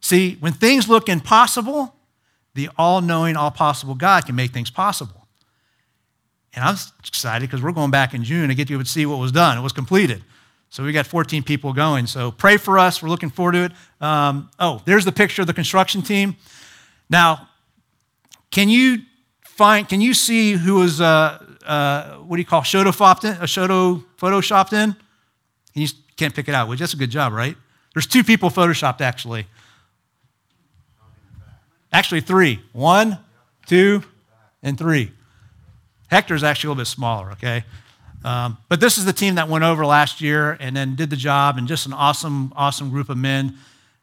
[0.00, 1.94] See, when things look impossible,
[2.54, 5.26] the all knowing, all possible God can make things possible.
[6.54, 9.18] And I'm excited because we're going back in June to get you to see what
[9.18, 9.58] was done.
[9.58, 10.24] It was completed.
[10.70, 12.06] So we got 14 people going.
[12.06, 13.02] So pray for us.
[13.02, 13.72] We're looking forward to it.
[14.00, 16.36] Um, oh, there's the picture of the construction team.
[17.08, 17.48] Now,
[18.50, 19.02] can you
[19.44, 19.88] find?
[19.88, 21.00] Can you see who was?
[21.00, 23.42] Uh, uh, what do you call photoshopped in?
[23.42, 24.90] A photo photoshopped in?
[24.90, 24.96] And
[25.74, 26.68] you can't pick it out.
[26.68, 27.56] Which that's a good job, right?
[27.94, 29.46] There's two people photoshopped actually.
[31.92, 32.60] Actually, three.
[32.72, 33.18] One,
[33.66, 34.02] two,
[34.62, 35.12] and three.
[36.10, 37.64] Hector's actually a little bit smaller, okay?
[38.24, 41.16] Um, but this is the team that went over last year and then did the
[41.16, 43.56] job, and just an awesome, awesome group of men.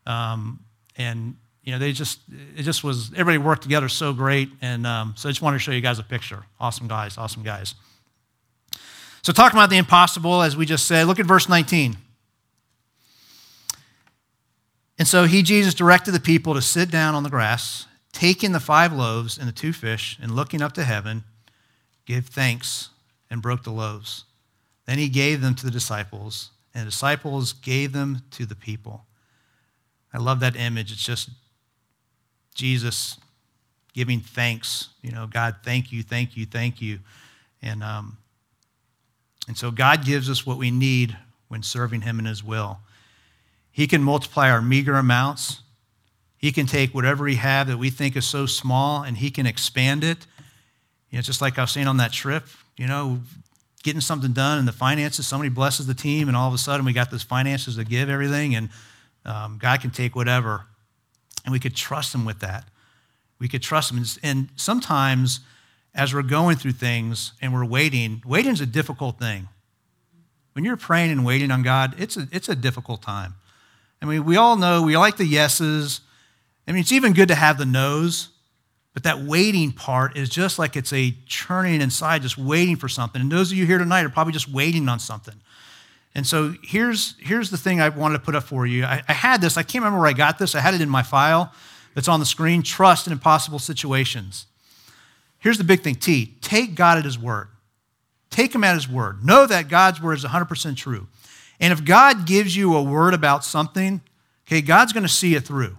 [0.06, 0.60] Um,
[0.95, 2.19] and you know, they just
[2.56, 5.63] it just was everybody worked together so great, and um, so I just wanted to
[5.63, 6.43] show you guys a picture.
[6.60, 7.73] Awesome guys, awesome guys.
[9.23, 11.97] So talking about the impossible, as we just said, look at verse 19.
[14.99, 18.60] And so he, Jesus, directed the people to sit down on the grass, taking the
[18.60, 21.23] five loaves and the two fish, and looking up to heaven,
[22.06, 22.89] give thanks
[23.32, 24.25] and broke the loaves.
[24.86, 29.06] Then he gave them to the disciples, and the disciples gave them to the people.
[30.13, 30.91] I love that image.
[30.91, 31.30] It's just
[32.56, 33.18] Jesus
[33.94, 34.89] giving thanks.
[35.02, 37.00] You know, God, thank you, thank you, thank you.
[37.62, 38.18] And, um,
[39.48, 41.15] and so God gives us what we need
[41.48, 42.80] when serving him in his will.
[43.72, 45.62] He can multiply our meager amounts.
[46.38, 49.46] He can take whatever we have that we think is so small and he can
[49.46, 50.26] expand it.
[51.10, 52.46] You know, just like I was saying on that trip,
[52.78, 53.22] you know,
[53.84, 56.86] getting something done and the finances, somebody blesses the team, and all of a sudden
[56.86, 58.70] we got those finances to give everything, and
[59.26, 60.65] um, God can take whatever.
[61.45, 62.65] And we could trust him with that.
[63.39, 64.03] We could trust him.
[64.23, 65.39] And sometimes
[65.93, 69.47] as we're going through things and we're waiting, waiting is a difficult thing.
[70.53, 73.36] When you're praying and waiting on God, it's a, it's a difficult time.
[74.01, 76.01] I mean, we all know we like the yeses.
[76.67, 78.29] I mean, it's even good to have the no's,
[78.93, 83.21] but that waiting part is just like it's a churning inside, just waiting for something.
[83.21, 85.36] And those of you here tonight are probably just waiting on something.
[86.15, 88.86] And so here's, here's the thing I wanted to put up for you.
[88.86, 90.56] I, I had this, I can't remember where I got this.
[90.56, 91.54] I had it in my file
[91.93, 94.47] that's on the screen Trust in Impossible Situations.
[95.39, 97.49] Here's the big thing T take God at His word.
[98.30, 99.25] Take Him at His word.
[99.25, 101.08] Know that God's word is 100% true.
[101.60, 104.01] And if God gives you a word about something,
[104.47, 105.78] okay, God's going to see it through.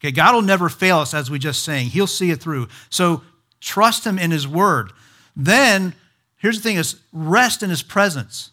[0.00, 1.88] Okay, God will never fail us, as we just saying.
[1.88, 2.68] He'll see it through.
[2.88, 3.22] So
[3.60, 4.92] trust Him in His word.
[5.34, 5.94] Then,
[6.36, 8.50] here's the thing is rest in His presence.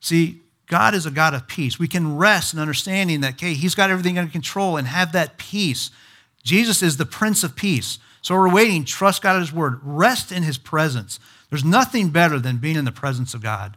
[0.00, 1.78] See, God is a God of peace.
[1.78, 5.38] We can rest in understanding that, okay, He's got everything under control and have that
[5.38, 5.90] peace.
[6.42, 7.98] Jesus is the Prince of Peace.
[8.22, 11.18] So we're waiting, trust God at His word, rest in His presence.
[11.48, 13.76] There's nothing better than being in the presence of God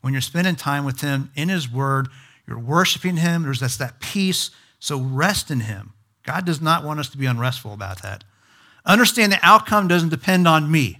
[0.00, 2.08] when you're spending time with Him in His Word,
[2.46, 4.50] you're worshiping Him, there's that's that peace.
[4.78, 5.92] So rest in Him.
[6.22, 8.24] God does not want us to be unrestful about that.
[8.86, 10.98] Understand the outcome doesn't depend on me.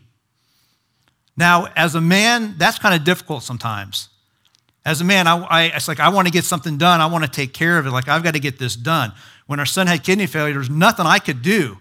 [1.36, 4.08] Now, as a man, that's kind of difficult sometimes.
[4.84, 7.00] As a man, I, I, it's like I want to get something done.
[7.00, 7.90] I want to take care of it.
[7.90, 9.12] Like I've got to get this done.
[9.46, 11.78] When our son had kidney failure, there's nothing I could do,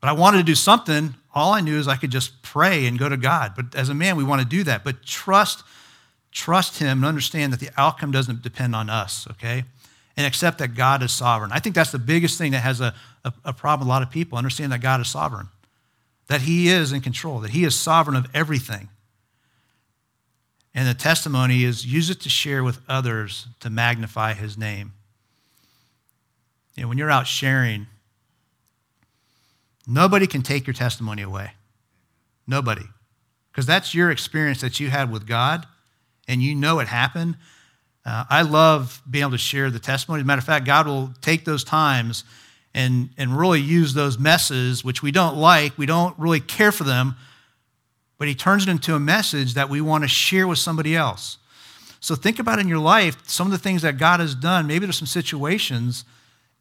[0.00, 1.14] but I wanted to do something.
[1.34, 3.52] All I knew is I could just pray and go to God.
[3.54, 4.84] But as a man, we want to do that.
[4.84, 5.64] But trust
[6.36, 9.64] trust Him and understand that the outcome doesn't depend on us, okay?
[10.16, 11.50] And accept that God is sovereign.
[11.50, 14.02] I think that's the biggest thing that has a, a, a problem with a lot
[14.02, 14.36] of people.
[14.36, 15.48] Understand that God is sovereign,
[16.28, 18.90] that He is in control, that He is sovereign of everything.
[20.76, 24.92] And the testimony is use it to share with others to magnify his name.
[26.76, 27.86] You know, when you're out sharing,
[29.86, 31.52] nobody can take your testimony away.
[32.46, 32.84] Nobody.
[33.50, 35.66] Because that's your experience that you had with God,
[36.28, 37.38] and you know it happened.
[38.04, 40.20] Uh, I love being able to share the testimony.
[40.20, 42.24] As a matter of fact, God will take those times
[42.74, 46.84] and, and really use those messes, which we don't like, we don't really care for
[46.84, 47.16] them,
[48.18, 51.38] but He turns it into a message that we want to share with somebody else.
[52.00, 54.66] So think about in your life some of the things that God has done.
[54.66, 56.04] Maybe there's some situations,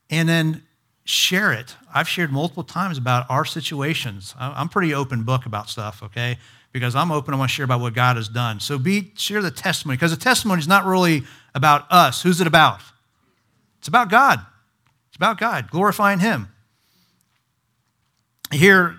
[0.10, 0.64] and then
[1.04, 1.76] share it.
[1.94, 4.34] I've shared multiple times about our situations.
[4.40, 6.38] I'm pretty open book about stuff, okay?
[6.72, 8.60] Because I'm open, I want to share about what God has done.
[8.60, 12.24] So be share the testimony, because the testimony is not really about us.
[12.24, 12.82] Who's it about?
[13.80, 14.40] It's about God.
[15.10, 16.50] It's about God, glorifying Him.
[18.52, 18.98] Here,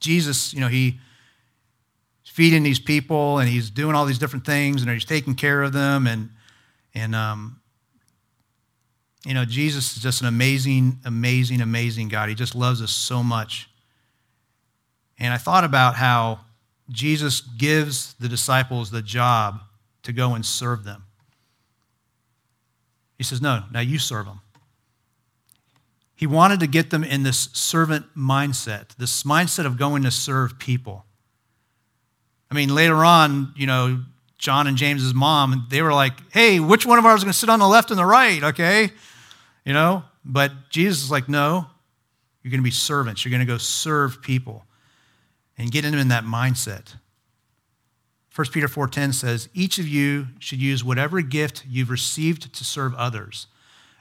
[0.00, 0.98] Jesus, you know, he
[2.32, 5.72] feeding these people and he's doing all these different things and he's taking care of
[5.72, 6.30] them and
[6.94, 7.60] and um,
[9.26, 12.28] you know jesus is just an amazing amazing amazing god.
[12.28, 13.68] He just loves us so much.
[15.18, 16.40] And i thought about how
[16.90, 19.60] jesus gives the disciples the job
[20.02, 21.04] to go and serve them.
[23.18, 24.40] He says no now you serve them
[26.22, 30.56] he wanted to get them in this servant mindset, this mindset of going to serve
[30.56, 31.04] people.
[32.52, 34.02] I mean, later on, you know,
[34.36, 37.38] John and James's mom, they were like, hey, which one of ours is going to
[37.38, 38.90] sit on the left and the right, okay?
[39.64, 41.64] You know, but Jesus is like, no,
[42.42, 43.24] you're going to be servants.
[43.24, 44.66] You're going to go serve people
[45.56, 46.96] and get them in that mindset.
[48.34, 52.94] 1 Peter 4:10 says, "Each of you should use whatever gift you've received to serve
[52.96, 53.46] others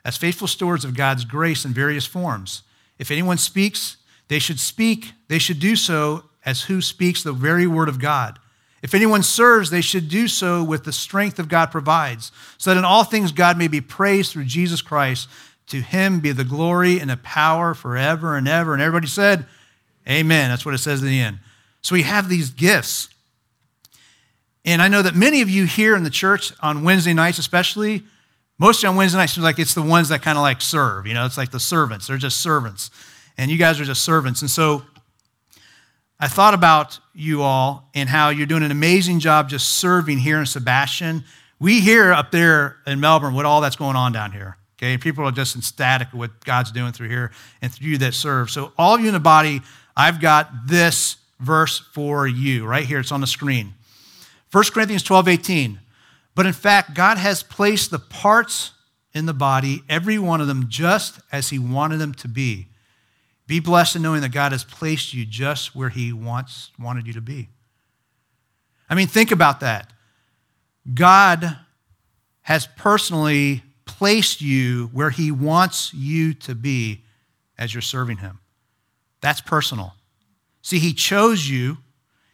[0.04, 2.64] as faithful stewards of God's grace in various forms.
[3.00, 7.68] If anyone speaks, they should speak, they should do so as who speaks the very
[7.68, 8.40] word of God.
[8.82, 12.80] If anyone serves, they should do so with the strength of God provides, so that
[12.80, 15.30] in all things God may be praised through Jesus Christ.
[15.68, 18.74] To him be the glory and the power forever and ever.
[18.74, 19.46] And everybody said,
[20.10, 20.50] Amen.
[20.50, 21.40] That's what it says in the end.
[21.82, 23.08] So we have these gifts.
[24.66, 28.04] And I know that many of you here in the church on Wednesday nights, especially,
[28.62, 31.08] Mostly on Wednesday nights, seems like it's the ones that kind of like serve.
[31.08, 32.06] You know, it's like the servants.
[32.06, 32.92] They're just servants.
[33.36, 34.42] And you guys are just servants.
[34.42, 34.84] And so
[36.24, 40.38] I thought about you all and how you're doing an amazing job just serving here
[40.38, 41.24] in Sebastian.
[41.60, 44.56] We hear up there in Melbourne what all that's going on down here.
[44.78, 48.14] Okay, people are just ecstatic at what God's doing through here and through you that
[48.14, 48.52] serve.
[48.52, 49.64] So, all of you in the body,
[49.98, 53.00] I've got this verse for you right here.
[53.00, 53.74] It's on the screen.
[54.52, 55.80] 1 Corinthians 12, 18.
[56.36, 58.74] But in fact, God has placed the parts
[59.12, 62.68] in the body, every one of them, just as He wanted them to be.
[63.52, 67.12] Be blessed in knowing that God has placed you just where He wants, wanted you
[67.12, 67.50] to be.
[68.90, 69.92] I mean, think about that.
[70.94, 71.58] God
[72.44, 77.04] has personally placed you where He wants you to be
[77.58, 78.40] as you're serving Him.
[79.20, 79.96] That's personal.
[80.62, 81.80] See, He chose you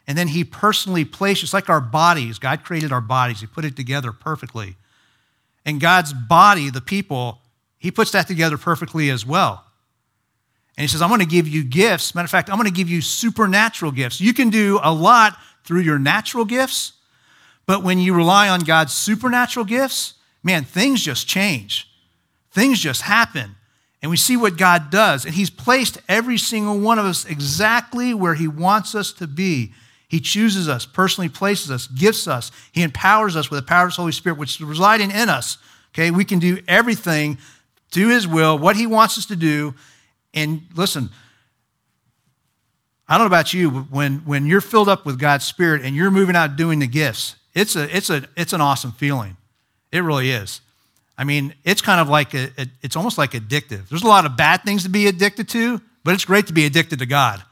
[0.06, 2.38] and then he personally placed, it's like our bodies.
[2.38, 4.76] God created our bodies, he put it together perfectly.
[5.66, 7.42] And God's body, the people,
[7.80, 9.67] he puts that together perfectly as well.
[10.78, 12.14] And he says, I'm going to give you gifts.
[12.14, 14.22] Matter of fact, I'm going to give you supernatural gifts.
[14.22, 16.94] You can do a lot through your natural gifts,
[17.66, 20.14] but when you rely on God's supernatural gifts,
[20.44, 21.90] man, things just change.
[22.52, 23.56] Things just happen.
[24.02, 25.26] And we see what God does.
[25.26, 29.74] And He's placed every single one of us exactly where He wants us to be.
[30.08, 32.52] He chooses us, personally places us, gifts us.
[32.72, 35.58] He empowers us with the power of His Holy Spirit, which is residing in us.
[35.94, 37.40] Okay, we can do everything,
[37.92, 39.74] do His will, what He wants us to do.
[40.38, 41.10] And listen,
[43.08, 45.96] I don't know about you, but when, when you're filled up with God's Spirit and
[45.96, 49.38] you're moving out doing the gifts, it's, a, it's, a, it's an awesome feeling.
[49.92, 50.62] It really is.
[51.18, 52.50] I mean, it's kind of like, a,
[52.82, 53.90] it's almost like addictive.
[53.90, 56.66] There's a lot of bad things to be addicted to, but it's great to be
[56.66, 57.44] addicted to God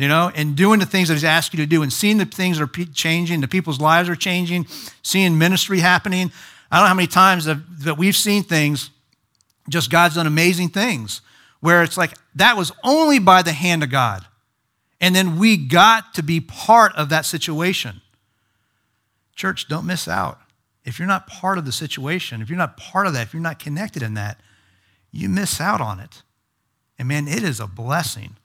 [0.00, 2.24] you know, and doing the things that He's asked you to do and seeing the
[2.24, 4.66] things are changing, the people's lives are changing,
[5.02, 6.32] seeing ministry happening.
[6.70, 8.88] I don't know how many times that we've seen things,
[9.68, 11.20] just God's done amazing things,
[11.60, 14.24] where it's like that was only by the hand of God.
[15.00, 18.02] And then we got to be part of that situation.
[19.34, 20.38] Church, don't miss out.
[20.84, 23.42] If you're not part of the situation, if you're not part of that, if you're
[23.42, 24.40] not connected in that,
[25.10, 26.22] you miss out on it.
[26.98, 28.36] And man, it is a blessing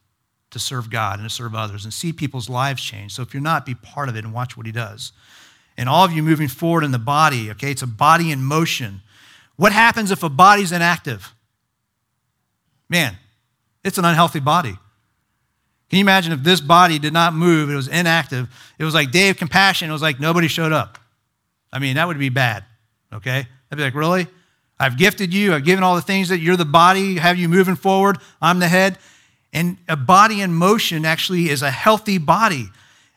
[0.52, 3.14] to serve God and to serve others and see people's lives change.
[3.14, 5.12] So if you're not, be part of it and watch what he does.
[5.78, 9.02] And all of you moving forward in the body, okay, it's a body in motion.
[9.58, 11.35] What happens if a body's inactive?
[12.90, 13.16] Man,
[13.84, 14.78] it's an unhealthy body.
[15.90, 19.12] Can you imagine if this body did not move, it was inactive, it was like
[19.12, 20.98] day of compassion, it was like nobody showed up?
[21.72, 22.64] I mean, that would be bad,
[23.14, 23.48] okay?
[23.72, 24.28] I'd be like, really?
[24.80, 27.76] I've gifted you, I've given all the things that you're the body, have you moving
[27.76, 28.98] forward, I'm the head.
[29.54, 32.70] And a body in motion actually is a healthy body.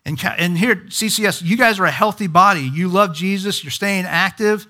[0.04, 2.60] And, and here, CCS, you guys are a healthy body.
[2.62, 4.66] You love Jesus, you're staying active.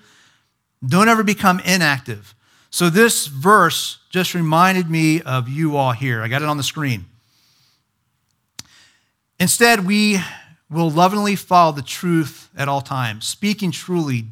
[0.85, 2.33] Don't ever become inactive.
[2.71, 6.21] So, this verse just reminded me of you all here.
[6.21, 7.05] I got it on the screen.
[9.39, 10.19] Instead, we
[10.69, 14.25] will lovingly follow the truth at all times, speaking truly,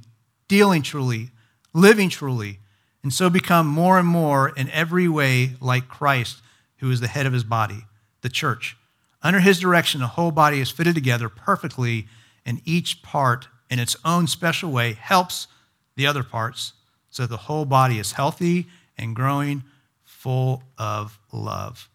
[0.47, 1.31] dealing truly,
[1.73, 2.59] living truly,
[3.01, 6.41] and so become more and more in every way like Christ,
[6.77, 7.85] who is the head of his body,
[8.21, 8.77] the church.
[9.23, 12.07] Under his direction, the whole body is fitted together perfectly,
[12.45, 15.47] and each part, in its own special way, helps
[15.95, 16.73] the other parts
[17.17, 19.63] so the whole body is healthy and growing,
[20.03, 21.89] full of love.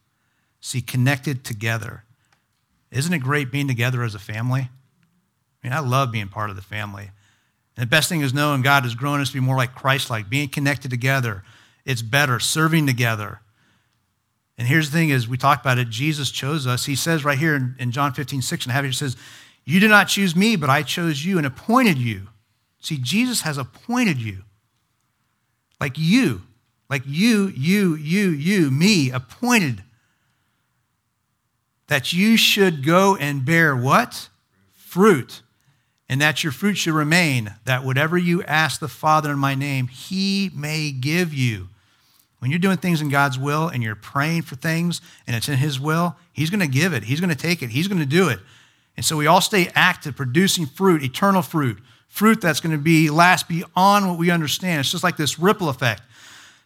[0.60, 2.02] See, connected together.
[2.90, 4.62] Isn't it great being together as a family?
[4.62, 4.68] I
[5.62, 7.12] mean, I love being part of the family.
[7.76, 10.10] And the best thing is knowing God has grown us to be more like Christ
[10.10, 11.44] like, being connected together.
[11.84, 13.42] It's better, serving together.
[14.58, 16.86] And here's the thing is, we talked about it, Jesus chose us.
[16.86, 19.16] He says right here in, in John 15, 6 and half, he says,
[19.64, 22.26] You did not choose me, but I chose you and appointed you.
[22.80, 24.42] See, Jesus has appointed you.
[25.82, 26.42] Like you,
[26.88, 29.82] like you, you, you, you, me, appointed
[31.88, 34.28] that you should go and bear what?
[34.76, 35.42] Fruit.
[36.08, 39.88] And that your fruit should remain, that whatever you ask the Father in my name,
[39.88, 41.68] he may give you.
[42.38, 45.56] When you're doing things in God's will and you're praying for things and it's in
[45.56, 47.02] his will, he's going to give it.
[47.02, 47.70] He's going to take it.
[47.70, 48.38] He's going to do it.
[48.96, 51.80] And so we all stay active, producing fruit, eternal fruit,
[52.12, 54.80] fruit that's going to be last beyond what we understand.
[54.80, 56.02] It's just like this ripple effect.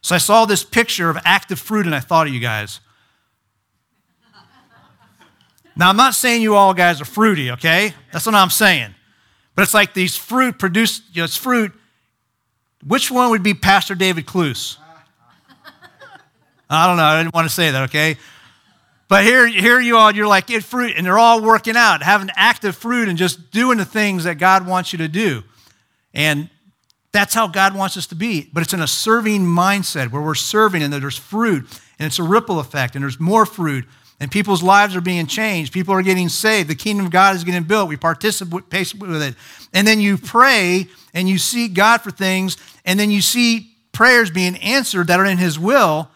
[0.01, 2.81] So I saw this picture of active fruit and I thought of you guys.
[5.77, 7.93] Now, I'm not saying you all guys are fruity, okay?
[8.11, 8.93] That's what I'm saying.
[9.55, 11.71] But it's like these fruit produced, you know, it's fruit.
[12.85, 14.75] Which one would be Pastor David Cluse?
[16.69, 17.03] I don't know.
[17.03, 18.17] I didn't want to say that, okay?
[19.09, 22.29] But here, here you all, you're like, get fruit, and they're all working out, having
[22.35, 25.43] active fruit and just doing the things that God wants you to do.
[26.13, 26.49] And
[27.13, 28.49] that's how God wants us to be.
[28.51, 31.65] But it's in a serving mindset where we're serving and there's fruit,
[31.99, 33.85] and it's a ripple effect, and there's more fruit,
[34.19, 35.71] and people's lives are being changed.
[35.71, 36.69] People are getting saved.
[36.69, 37.87] The kingdom of God is getting built.
[37.87, 39.35] We participate with it.
[39.73, 44.29] And then you pray and you seek God for things, and then you see prayers
[44.29, 46.09] being answered that are in His will,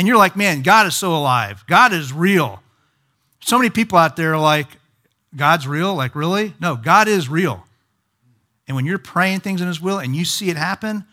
[0.00, 1.62] and you're like, man, God is so alive.
[1.66, 2.62] God is real.
[3.40, 4.66] So many people out there are like,
[5.36, 5.94] God's real?
[5.94, 6.54] Like, really?
[6.58, 7.66] No, God is real.
[8.66, 11.04] And when you're praying things in His will and you see it happen,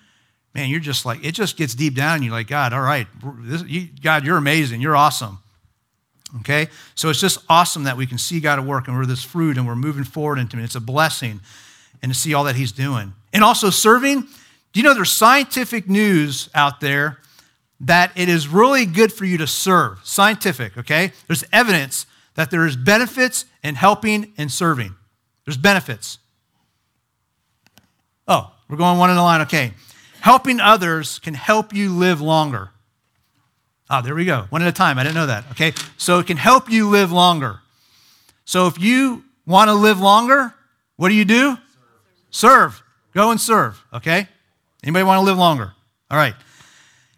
[0.54, 2.24] man, you're just like, it just gets deep down.
[2.24, 3.08] You're like, God, all right,
[3.40, 4.80] this, you, God, you're amazing.
[4.80, 5.40] You're awesome.
[6.40, 6.70] Okay?
[6.96, 9.58] So it's just awesome that we can see God at work and we're this fruit
[9.58, 10.64] and we're moving forward into it.
[10.64, 11.42] It's a blessing
[12.02, 13.12] and to see all that He's doing.
[13.34, 14.22] And also serving.
[14.22, 17.18] Do you know there's scientific news out there
[17.80, 20.00] that it is really good for you to serve?
[20.04, 21.12] Scientific, okay?
[21.28, 24.96] There's evidence that there is benefits in helping and serving.
[25.46, 26.20] There's benefits.
[28.28, 29.42] Oh, we're going one in the line.
[29.42, 29.74] Okay.
[30.20, 32.72] Helping others can help you live longer.
[33.90, 34.46] Ah, there we go.
[34.50, 35.00] One at a time.
[35.00, 35.46] I didn't know that.
[35.52, 35.74] Okay.
[35.98, 37.60] So it can help you live longer.
[38.44, 40.54] So if you want to live longer,
[40.98, 41.58] what do you do?
[42.30, 42.74] Serve.
[42.74, 42.84] serve.
[43.14, 43.82] Go and serve.
[43.94, 44.28] Okay.
[44.84, 45.74] Anybody want to live longer?
[46.12, 46.36] All right.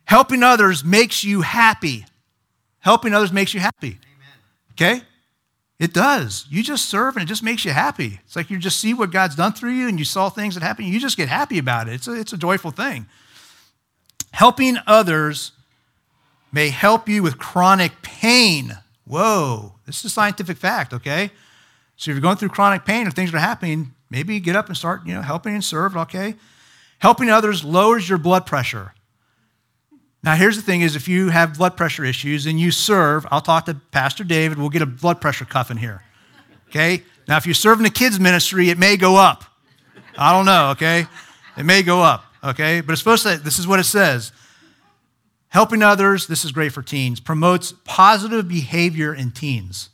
[0.09, 2.03] Helping others makes you happy.
[2.79, 3.99] Helping others makes you happy.
[4.71, 5.03] Okay?
[5.77, 6.47] It does.
[6.49, 8.19] You just serve and it just makes you happy.
[8.25, 10.63] It's like you just see what God's done through you and you saw things that
[10.63, 10.85] happen.
[10.85, 11.93] You just get happy about it.
[11.93, 13.05] It's a, it's a joyful thing.
[14.31, 15.51] Helping others
[16.51, 18.79] may help you with chronic pain.
[19.05, 21.29] Whoa, this is a scientific fact, okay?
[21.97, 24.75] So if you're going through chronic pain or things are happening, maybe get up and
[24.75, 26.33] start, you know, helping and serve, okay?
[26.97, 28.95] Helping others lowers your blood pressure.
[30.21, 33.41] Now, here's the thing is if you have blood pressure issues and you serve, I'll
[33.41, 36.03] talk to Pastor David, we'll get a blood pressure cuff in here.
[36.67, 37.03] Okay?
[37.27, 39.45] Now, if you're serving the kids ministry, it may go up.
[40.17, 41.05] I don't know, okay?
[41.57, 42.81] It may go up, okay?
[42.81, 44.33] But it's supposed to, this is what it says.
[45.47, 49.89] Helping others, this is great for teens, promotes positive behavior in teens.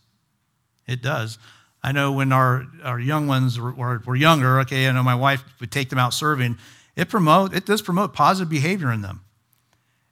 [0.87, 1.37] It does.
[1.83, 5.43] I know when our, our young ones were, were younger, okay, I know my wife
[5.59, 6.57] would take them out serving.
[6.95, 9.24] It promote it does promote positive behavior in them.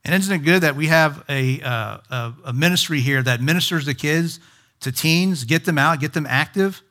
[0.05, 3.93] And isn't it good that we have a, uh, a, ministry here that ministers to
[3.93, 4.39] kids,
[4.81, 6.81] to teens, get them out, get them active?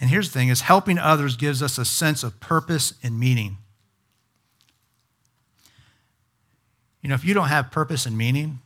[0.00, 3.58] And here's the thing is helping others gives us a sense of purpose and meaning.
[7.02, 8.60] You know, if you don't have purpose and meaning,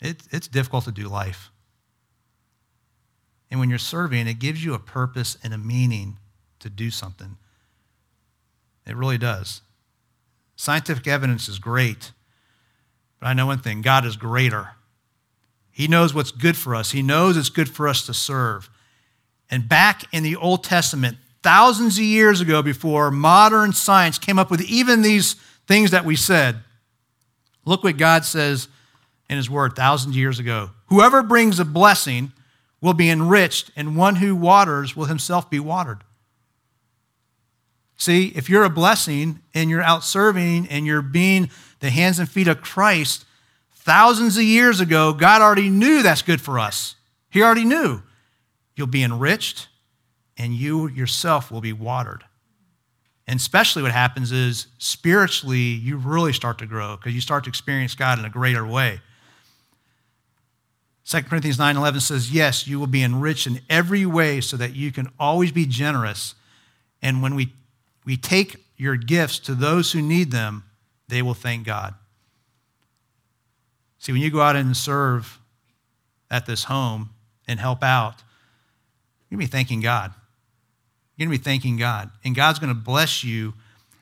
[0.00, 1.50] it, it's difficult to do life.
[3.50, 6.18] And when you're serving, it gives you a purpose and a meaning
[6.58, 7.36] to do something.
[8.86, 9.62] It really does.
[10.56, 12.12] Scientific evidence is great,
[13.20, 14.70] but I know one thing God is greater.
[15.70, 18.70] He knows what's good for us, He knows it's good for us to serve.
[19.48, 24.50] And back in the Old Testament, thousands of years ago, before modern science came up
[24.50, 25.34] with even these
[25.68, 26.56] things that we said,
[27.64, 28.66] look what God says
[29.30, 30.70] in His Word thousands of years ago.
[30.86, 32.32] Whoever brings a blessing
[32.80, 36.04] will be enriched, and one who waters will himself be watered.
[37.96, 42.28] See, if you're a blessing and you're out serving and you're being the hands and
[42.28, 43.24] feet of Christ,
[43.72, 46.96] thousands of years ago, God already knew that's good for us.
[47.30, 48.02] He already knew.
[48.74, 49.68] You'll be enriched
[50.36, 52.24] and you yourself will be watered.
[53.26, 57.50] And especially what happens is spiritually, you really start to grow because you start to
[57.50, 59.00] experience God in a greater way.
[61.04, 64.92] 2 Corinthians 9:11 says, "Yes, you will be enriched in every way so that you
[64.92, 66.34] can always be generous.
[67.00, 67.52] And when we
[68.06, 70.64] we take your gifts to those who need them,
[71.08, 71.94] they will thank God.
[73.98, 75.40] See, when you go out and serve
[76.30, 77.10] at this home
[77.48, 78.22] and help out,
[79.28, 80.14] you're going to be thanking God.
[81.16, 82.10] You're going to be thanking God.
[82.24, 83.54] And God's going to bless you.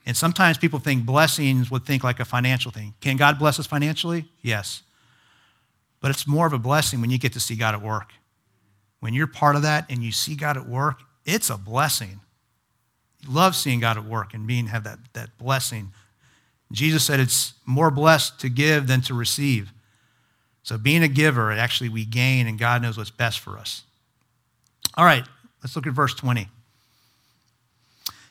[0.05, 2.95] And sometimes people think blessings would think like a financial thing.
[3.01, 4.27] Can God bless us financially?
[4.43, 4.83] Yes.
[6.01, 8.13] But it's more of a blessing when you get to see God at work.
[9.01, 12.21] When you're part of that and you see God at work, it's a blessing
[13.29, 15.93] love seeing God at work and being have that, that blessing.
[16.73, 19.73] Jesus said it's more blessed to give than to receive.
[20.63, 23.83] So being a giver, actually we gain, and God knows what's best for us.
[24.97, 25.25] All right,
[25.63, 26.43] let's look at verse 20.
[26.43, 26.49] It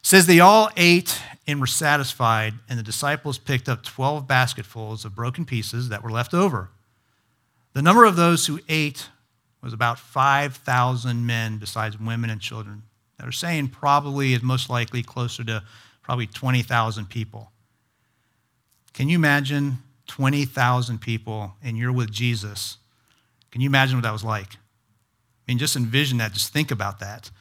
[0.02, 5.16] says they all ate and were satisfied, and the disciples picked up 12 basketfuls of
[5.16, 6.70] broken pieces that were left over.
[7.74, 9.10] The number of those who ate
[9.62, 12.84] was about 5,000 men, besides women and children.
[13.24, 15.64] They're saying probably is most likely closer to
[16.02, 17.52] probably 20,000 people.
[18.94, 22.78] Can you imagine 20,000 people and you're with Jesus?
[23.50, 24.56] Can you imagine what that was like?
[24.56, 24.58] I
[25.48, 27.32] mean, just envision that, just think about that.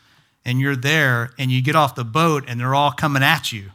[0.45, 3.71] And you're there and you get off the boat and they're all coming at you.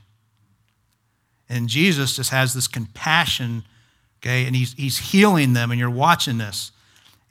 [1.50, 3.64] And Jesus just has this compassion,
[4.20, 6.72] okay, and he's, he's healing them, and you're watching this.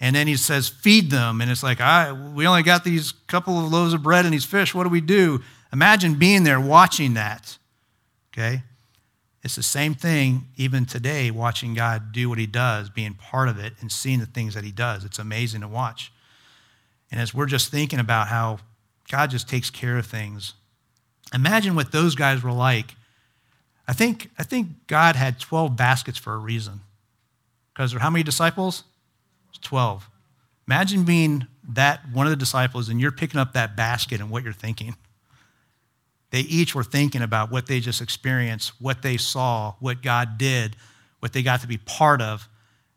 [0.00, 1.40] And then he says, feed them.
[1.40, 4.44] And it's like, I, we only got these couple of loaves of bread and these
[4.44, 4.74] fish.
[4.74, 5.42] What do we do?
[5.72, 7.56] Imagine being there watching that.
[8.32, 8.62] Okay?
[9.42, 13.58] It's the same thing even today, watching God do what he does, being part of
[13.58, 15.04] it, and seeing the things that he does.
[15.04, 16.12] It's amazing to watch.
[17.10, 18.58] And as we're just thinking about how
[19.10, 20.54] God just takes care of things,
[21.32, 22.96] imagine what those guys were like.
[23.88, 26.80] I think, I think God had 12 baskets for a reason.
[27.72, 28.82] Because there are how many disciples?
[29.58, 30.08] 12.
[30.66, 34.42] Imagine being that one of the disciples and you're picking up that basket and what
[34.42, 34.96] you're thinking.
[36.30, 40.76] They each were thinking about what they just experienced, what they saw, what God did,
[41.20, 42.48] what they got to be part of.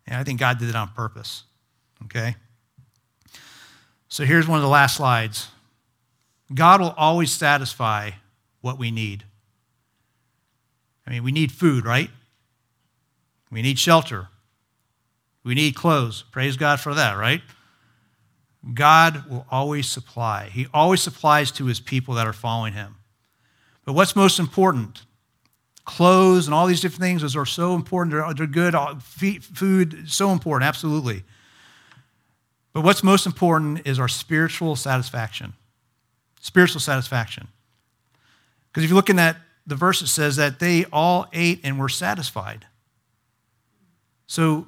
[0.08, 1.44] And I think God did it on purpose.
[2.06, 2.36] Okay?
[4.08, 5.50] So here's one of the last slides
[6.54, 8.12] God will always satisfy
[8.62, 9.24] what we need.
[11.06, 12.10] I mean, we need food, right?
[13.52, 14.28] We need shelter.
[15.44, 16.24] We need clothes.
[16.32, 17.42] Praise God for that, right?
[18.74, 20.50] God will always supply.
[20.52, 22.96] He always supplies to his people that are following him.
[23.86, 25.04] But what's most important?
[25.86, 28.14] Clothes and all these different things those are so important.
[28.14, 28.76] They're, they're good.
[29.02, 31.24] Food, so important, absolutely.
[32.74, 35.54] But what's most important is our spiritual satisfaction.
[36.42, 37.48] Spiritual satisfaction.
[38.68, 41.80] Because if you look in that, the verse, it says that they all ate and
[41.80, 42.68] were satisfied.
[44.28, 44.68] So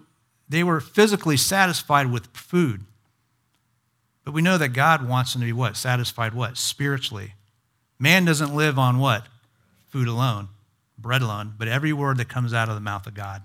[0.51, 2.81] they were physically satisfied with food.
[4.25, 5.77] But we know that God wants them to be what?
[5.77, 6.57] Satisfied what?
[6.57, 7.33] Spiritually.
[7.97, 9.27] Man doesn't live on what?
[9.87, 10.49] Food alone,
[10.97, 13.43] bread alone, but every word that comes out of the mouth of God.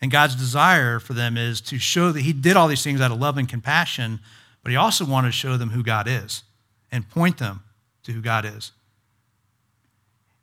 [0.00, 3.10] And God's desire for them is to show that He did all these things out
[3.10, 4.20] of love and compassion,
[4.62, 6.42] but He also wanted to show them who God is
[6.92, 7.62] and point them
[8.02, 8.72] to who God is.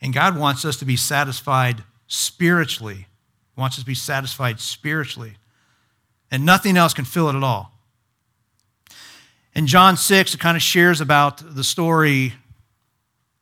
[0.01, 3.05] And God wants us to be satisfied spiritually
[3.55, 5.33] wants us to be satisfied spiritually.
[6.31, 7.71] And nothing else can fill it at all.
[9.53, 12.33] In John 6, it kind of shares about the story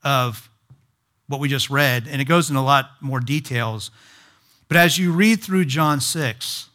[0.03, 0.49] of
[1.27, 3.91] what we just read, and it goes into a lot more details.
[4.67, 6.69] But as you read through John 6,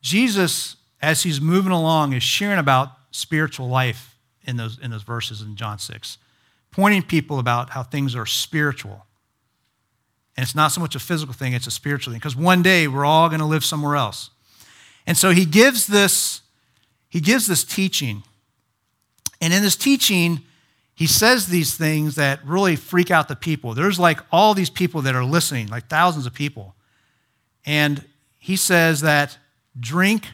[0.00, 5.42] Jesus, as he's moving along, is sharing about spiritual life in those, in those verses
[5.42, 6.16] in John 6,
[6.70, 9.04] pointing people about how things are spiritual.
[10.40, 12.18] And it's not so much a physical thing, it's a spiritual thing.
[12.18, 14.30] Because one day we're all going to live somewhere else.
[15.06, 16.40] And so he gives this,
[17.10, 18.22] he gives this teaching.
[19.42, 20.40] And in this teaching,
[20.94, 23.74] he says these things that really freak out the people.
[23.74, 26.74] There's like all these people that are listening, like thousands of people.
[27.66, 28.02] And
[28.38, 29.36] he says that
[29.78, 30.26] drink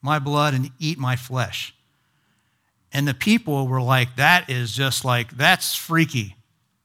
[0.00, 1.74] my blood and eat my flesh.
[2.92, 6.36] And the people were like, that is just like, that's freaky.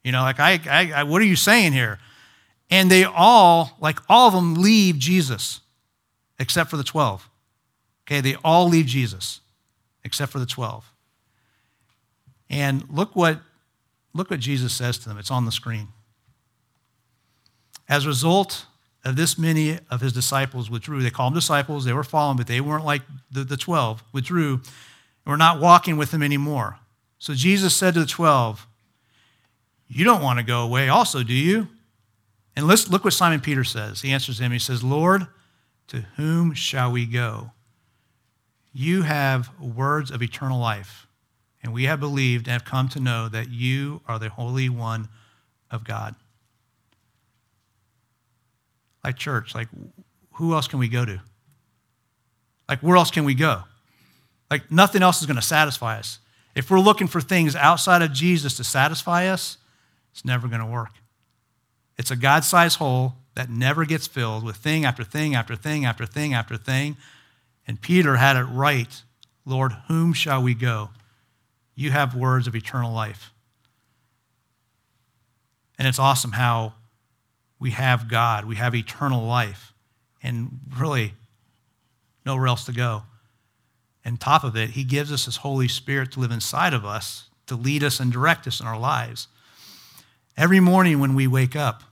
[0.03, 1.99] You know, like, I, I, I, what are you saying here?
[2.69, 5.61] And they all, like, all of them leave Jesus,
[6.39, 7.29] except for the 12.
[8.07, 9.41] Okay, they all leave Jesus,
[10.03, 10.91] except for the 12.
[12.49, 13.39] And look what,
[14.13, 15.17] look what Jesus says to them.
[15.17, 15.89] It's on the screen.
[17.87, 18.65] As a result
[19.03, 21.03] of this, many of his disciples withdrew.
[21.03, 24.53] They called them disciples, they were following, but they weren't like the, the 12, withdrew,
[24.53, 24.63] and
[25.25, 26.79] were not walking with him anymore.
[27.19, 28.67] So Jesus said to the 12,
[29.87, 31.67] You don't want to go away, also, do you?
[32.55, 34.01] And let's look what Simon Peter says.
[34.01, 35.27] He answers him, he says, Lord,
[35.87, 37.51] to whom shall we go?
[38.73, 41.07] You have words of eternal life,
[41.63, 45.09] and we have believed and have come to know that you are the Holy One
[45.69, 46.15] of God
[49.05, 49.67] like church, like
[50.33, 51.21] who else can we go to?
[52.67, 53.61] Like where else can we go?
[54.49, 56.19] Like nothing else is going to satisfy us.
[56.55, 59.57] If we're looking for things outside of Jesus to satisfy us,
[60.11, 60.93] it's never going to work.
[61.97, 65.85] It's a God sized hole that never gets filled with thing after thing after thing
[65.85, 66.97] after thing after thing.
[67.67, 69.01] And Peter had it right
[69.45, 70.89] Lord, whom shall we go?
[71.75, 73.31] You have words of eternal life.
[75.77, 76.73] And it's awesome how
[77.59, 79.73] we have God, we have eternal life,
[80.23, 81.13] and really
[82.25, 83.03] nowhere else to go.
[84.03, 87.29] And top of it, He gives us His Holy Spirit to live inside of us,
[87.47, 89.27] to lead us and direct us in our lives.
[90.37, 91.83] Every morning when we wake up,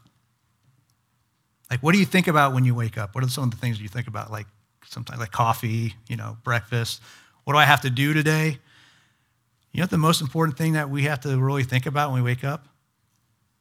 [1.70, 3.16] like what do you think about when you wake up?
[3.16, 4.32] What are some of the things you think about?
[4.32, 4.48] Like
[4.86, 7.02] sometimes like coffee, you know, breakfast.
[7.46, 8.60] What do I have to do today?
[9.72, 12.32] You know the most important thing that we have to really think about when we
[12.32, 12.68] wake up?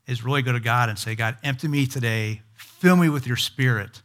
[0.07, 3.37] is really go to God and say, God, empty me today, fill me with your
[3.37, 4.03] spirit.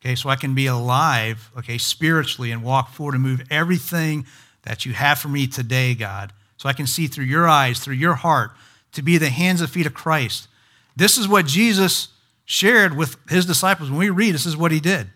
[0.00, 4.26] Okay, so I can be alive, okay, spiritually and walk forward and move everything
[4.62, 6.32] that you have for me today, God.
[6.56, 8.52] So I can see through your eyes, through your heart,
[8.96, 10.48] to be the hands and feet of Christ.
[10.96, 12.08] This is what Jesus
[12.44, 13.90] shared with his disciples.
[13.90, 15.08] When we read, this is what he did.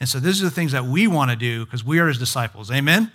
[0.00, 2.18] And so these are the things that we want to do because we are his
[2.18, 2.70] disciples.
[2.70, 3.12] Amen?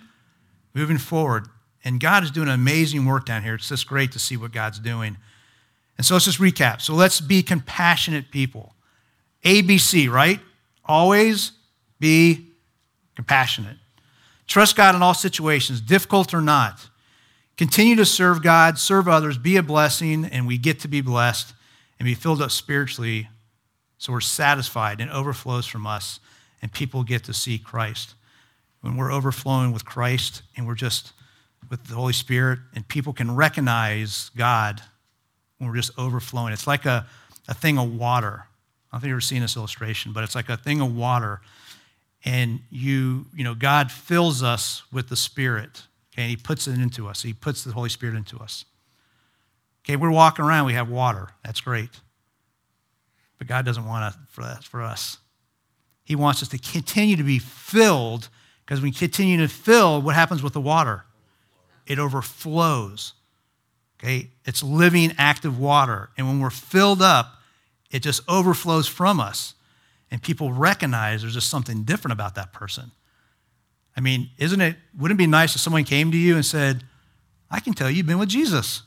[0.72, 1.48] Moving forward.
[1.84, 3.54] And God is doing amazing work down here.
[3.54, 5.16] It's just great to see what God's doing.
[5.96, 6.80] And so let's just recap.
[6.80, 8.74] So let's be compassionate people.
[9.44, 10.40] ABC, right?
[10.84, 11.52] Always
[12.00, 12.46] be
[13.16, 13.76] compassionate.
[14.46, 16.88] Trust God in all situations, difficult or not.
[17.58, 21.52] Continue to serve God, serve others, be a blessing, and we get to be blessed
[21.98, 23.28] and be filled up spiritually
[23.98, 26.20] so we're satisfied and overflows from us,
[26.62, 28.14] and people get to see Christ.
[28.80, 31.12] When we're overflowing with Christ and we're just
[31.68, 34.80] with the Holy Spirit, and people can recognize God
[35.58, 36.52] when we're just overflowing.
[36.52, 37.06] It's like a,
[37.48, 38.44] a thing of water.
[38.92, 41.40] I don't think you've ever seen this illustration, but it's like a thing of water.
[42.24, 45.82] And you, you know, God fills us with the Spirit.
[46.18, 47.22] Okay, and He puts it into us.
[47.22, 48.64] He puts the Holy Spirit into us.
[49.84, 51.28] Okay, we're walking around, we have water.
[51.44, 51.90] That's great.
[53.38, 55.18] But God doesn't want it for that for us.
[56.02, 58.30] He wants us to continue to be filled,
[58.66, 61.04] because when we continue to fill, what happens with the water?
[61.86, 63.12] It overflows.
[64.00, 64.30] Okay?
[64.44, 66.10] It's living, active water.
[66.16, 67.34] And when we're filled up,
[67.92, 69.54] it just overflows from us.
[70.10, 72.90] And people recognize there's just something different about that person.
[73.98, 76.84] I mean, isn't it, wouldn't it be nice if someone came to you and said,
[77.50, 78.82] I can tell you've been with Jesus?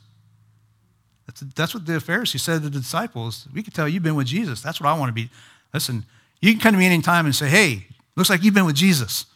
[1.26, 3.46] That's, that's what the Pharisees said to the disciples.
[3.52, 4.62] We can tell you've been with Jesus.
[4.62, 5.28] That's what I want to be.
[5.74, 6.06] Listen,
[6.40, 9.26] you can come to me anytime and say, hey, looks like you've been with Jesus.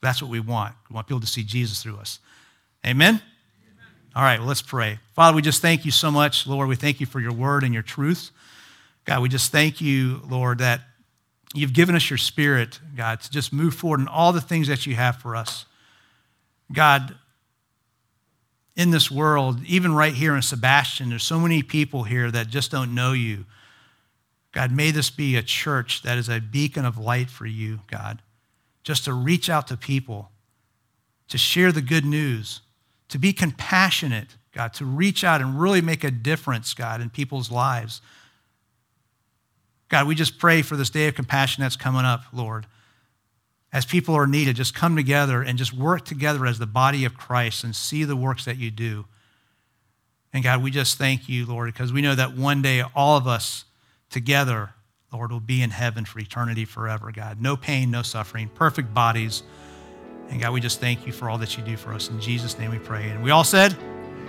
[0.00, 0.74] That's what we want.
[0.88, 2.18] We want people to see Jesus through us.
[2.86, 3.20] Amen?
[4.16, 4.98] All right, well, let's pray.
[5.12, 6.68] Father, we just thank you so much, Lord.
[6.68, 8.30] We thank you for your word and your truth.
[9.04, 10.80] God, we just thank you, Lord, that
[11.54, 14.86] you've given us your spirit, God, to just move forward in all the things that
[14.86, 15.66] you have for us.
[16.72, 17.14] God,
[18.74, 22.70] in this world, even right here in Sebastian, there's so many people here that just
[22.70, 23.44] don't know you.
[24.52, 28.22] God, may this be a church that is a beacon of light for you, God,
[28.82, 30.30] just to reach out to people,
[31.28, 32.60] to share the good news
[33.12, 37.50] to be compassionate, God, to reach out and really make a difference, God, in people's
[37.50, 38.00] lives.
[39.92, 42.66] God, we just pray for this day of compassion that's coming up, Lord.
[43.74, 47.14] As people are needed, just come together and just work together as the body of
[47.14, 49.04] Christ and see the works that you do.
[50.32, 53.26] And God, we just thank you, Lord, because we know that one day all of
[53.26, 53.66] us
[54.08, 54.70] together,
[55.12, 57.42] Lord, will be in heaven for eternity forever, God.
[57.42, 59.42] No pain, no suffering, perfect bodies.
[60.30, 62.08] And God, we just thank you for all that you do for us.
[62.08, 63.10] In Jesus' name we pray.
[63.10, 63.76] And we all said,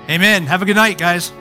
[0.10, 0.46] Amen.
[0.46, 1.32] Have a good night, guys.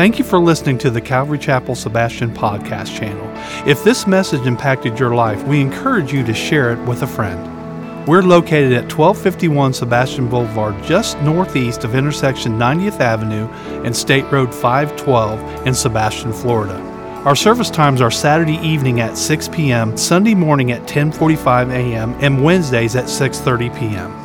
[0.00, 3.30] Thank you for listening to the Calvary Chapel Sebastian podcast channel.
[3.68, 8.08] If this message impacted your life, we encourage you to share it with a friend.
[8.08, 13.46] We're located at 1251 Sebastian Boulevard, just northeast of intersection 90th Avenue
[13.84, 16.78] and State Road 512 in Sebastian, Florida.
[17.26, 22.42] Our service times are Saturday evening at 6 p.m., Sunday morning at 10:45 a.m., and
[22.42, 24.19] Wednesdays at 6:30 p.m.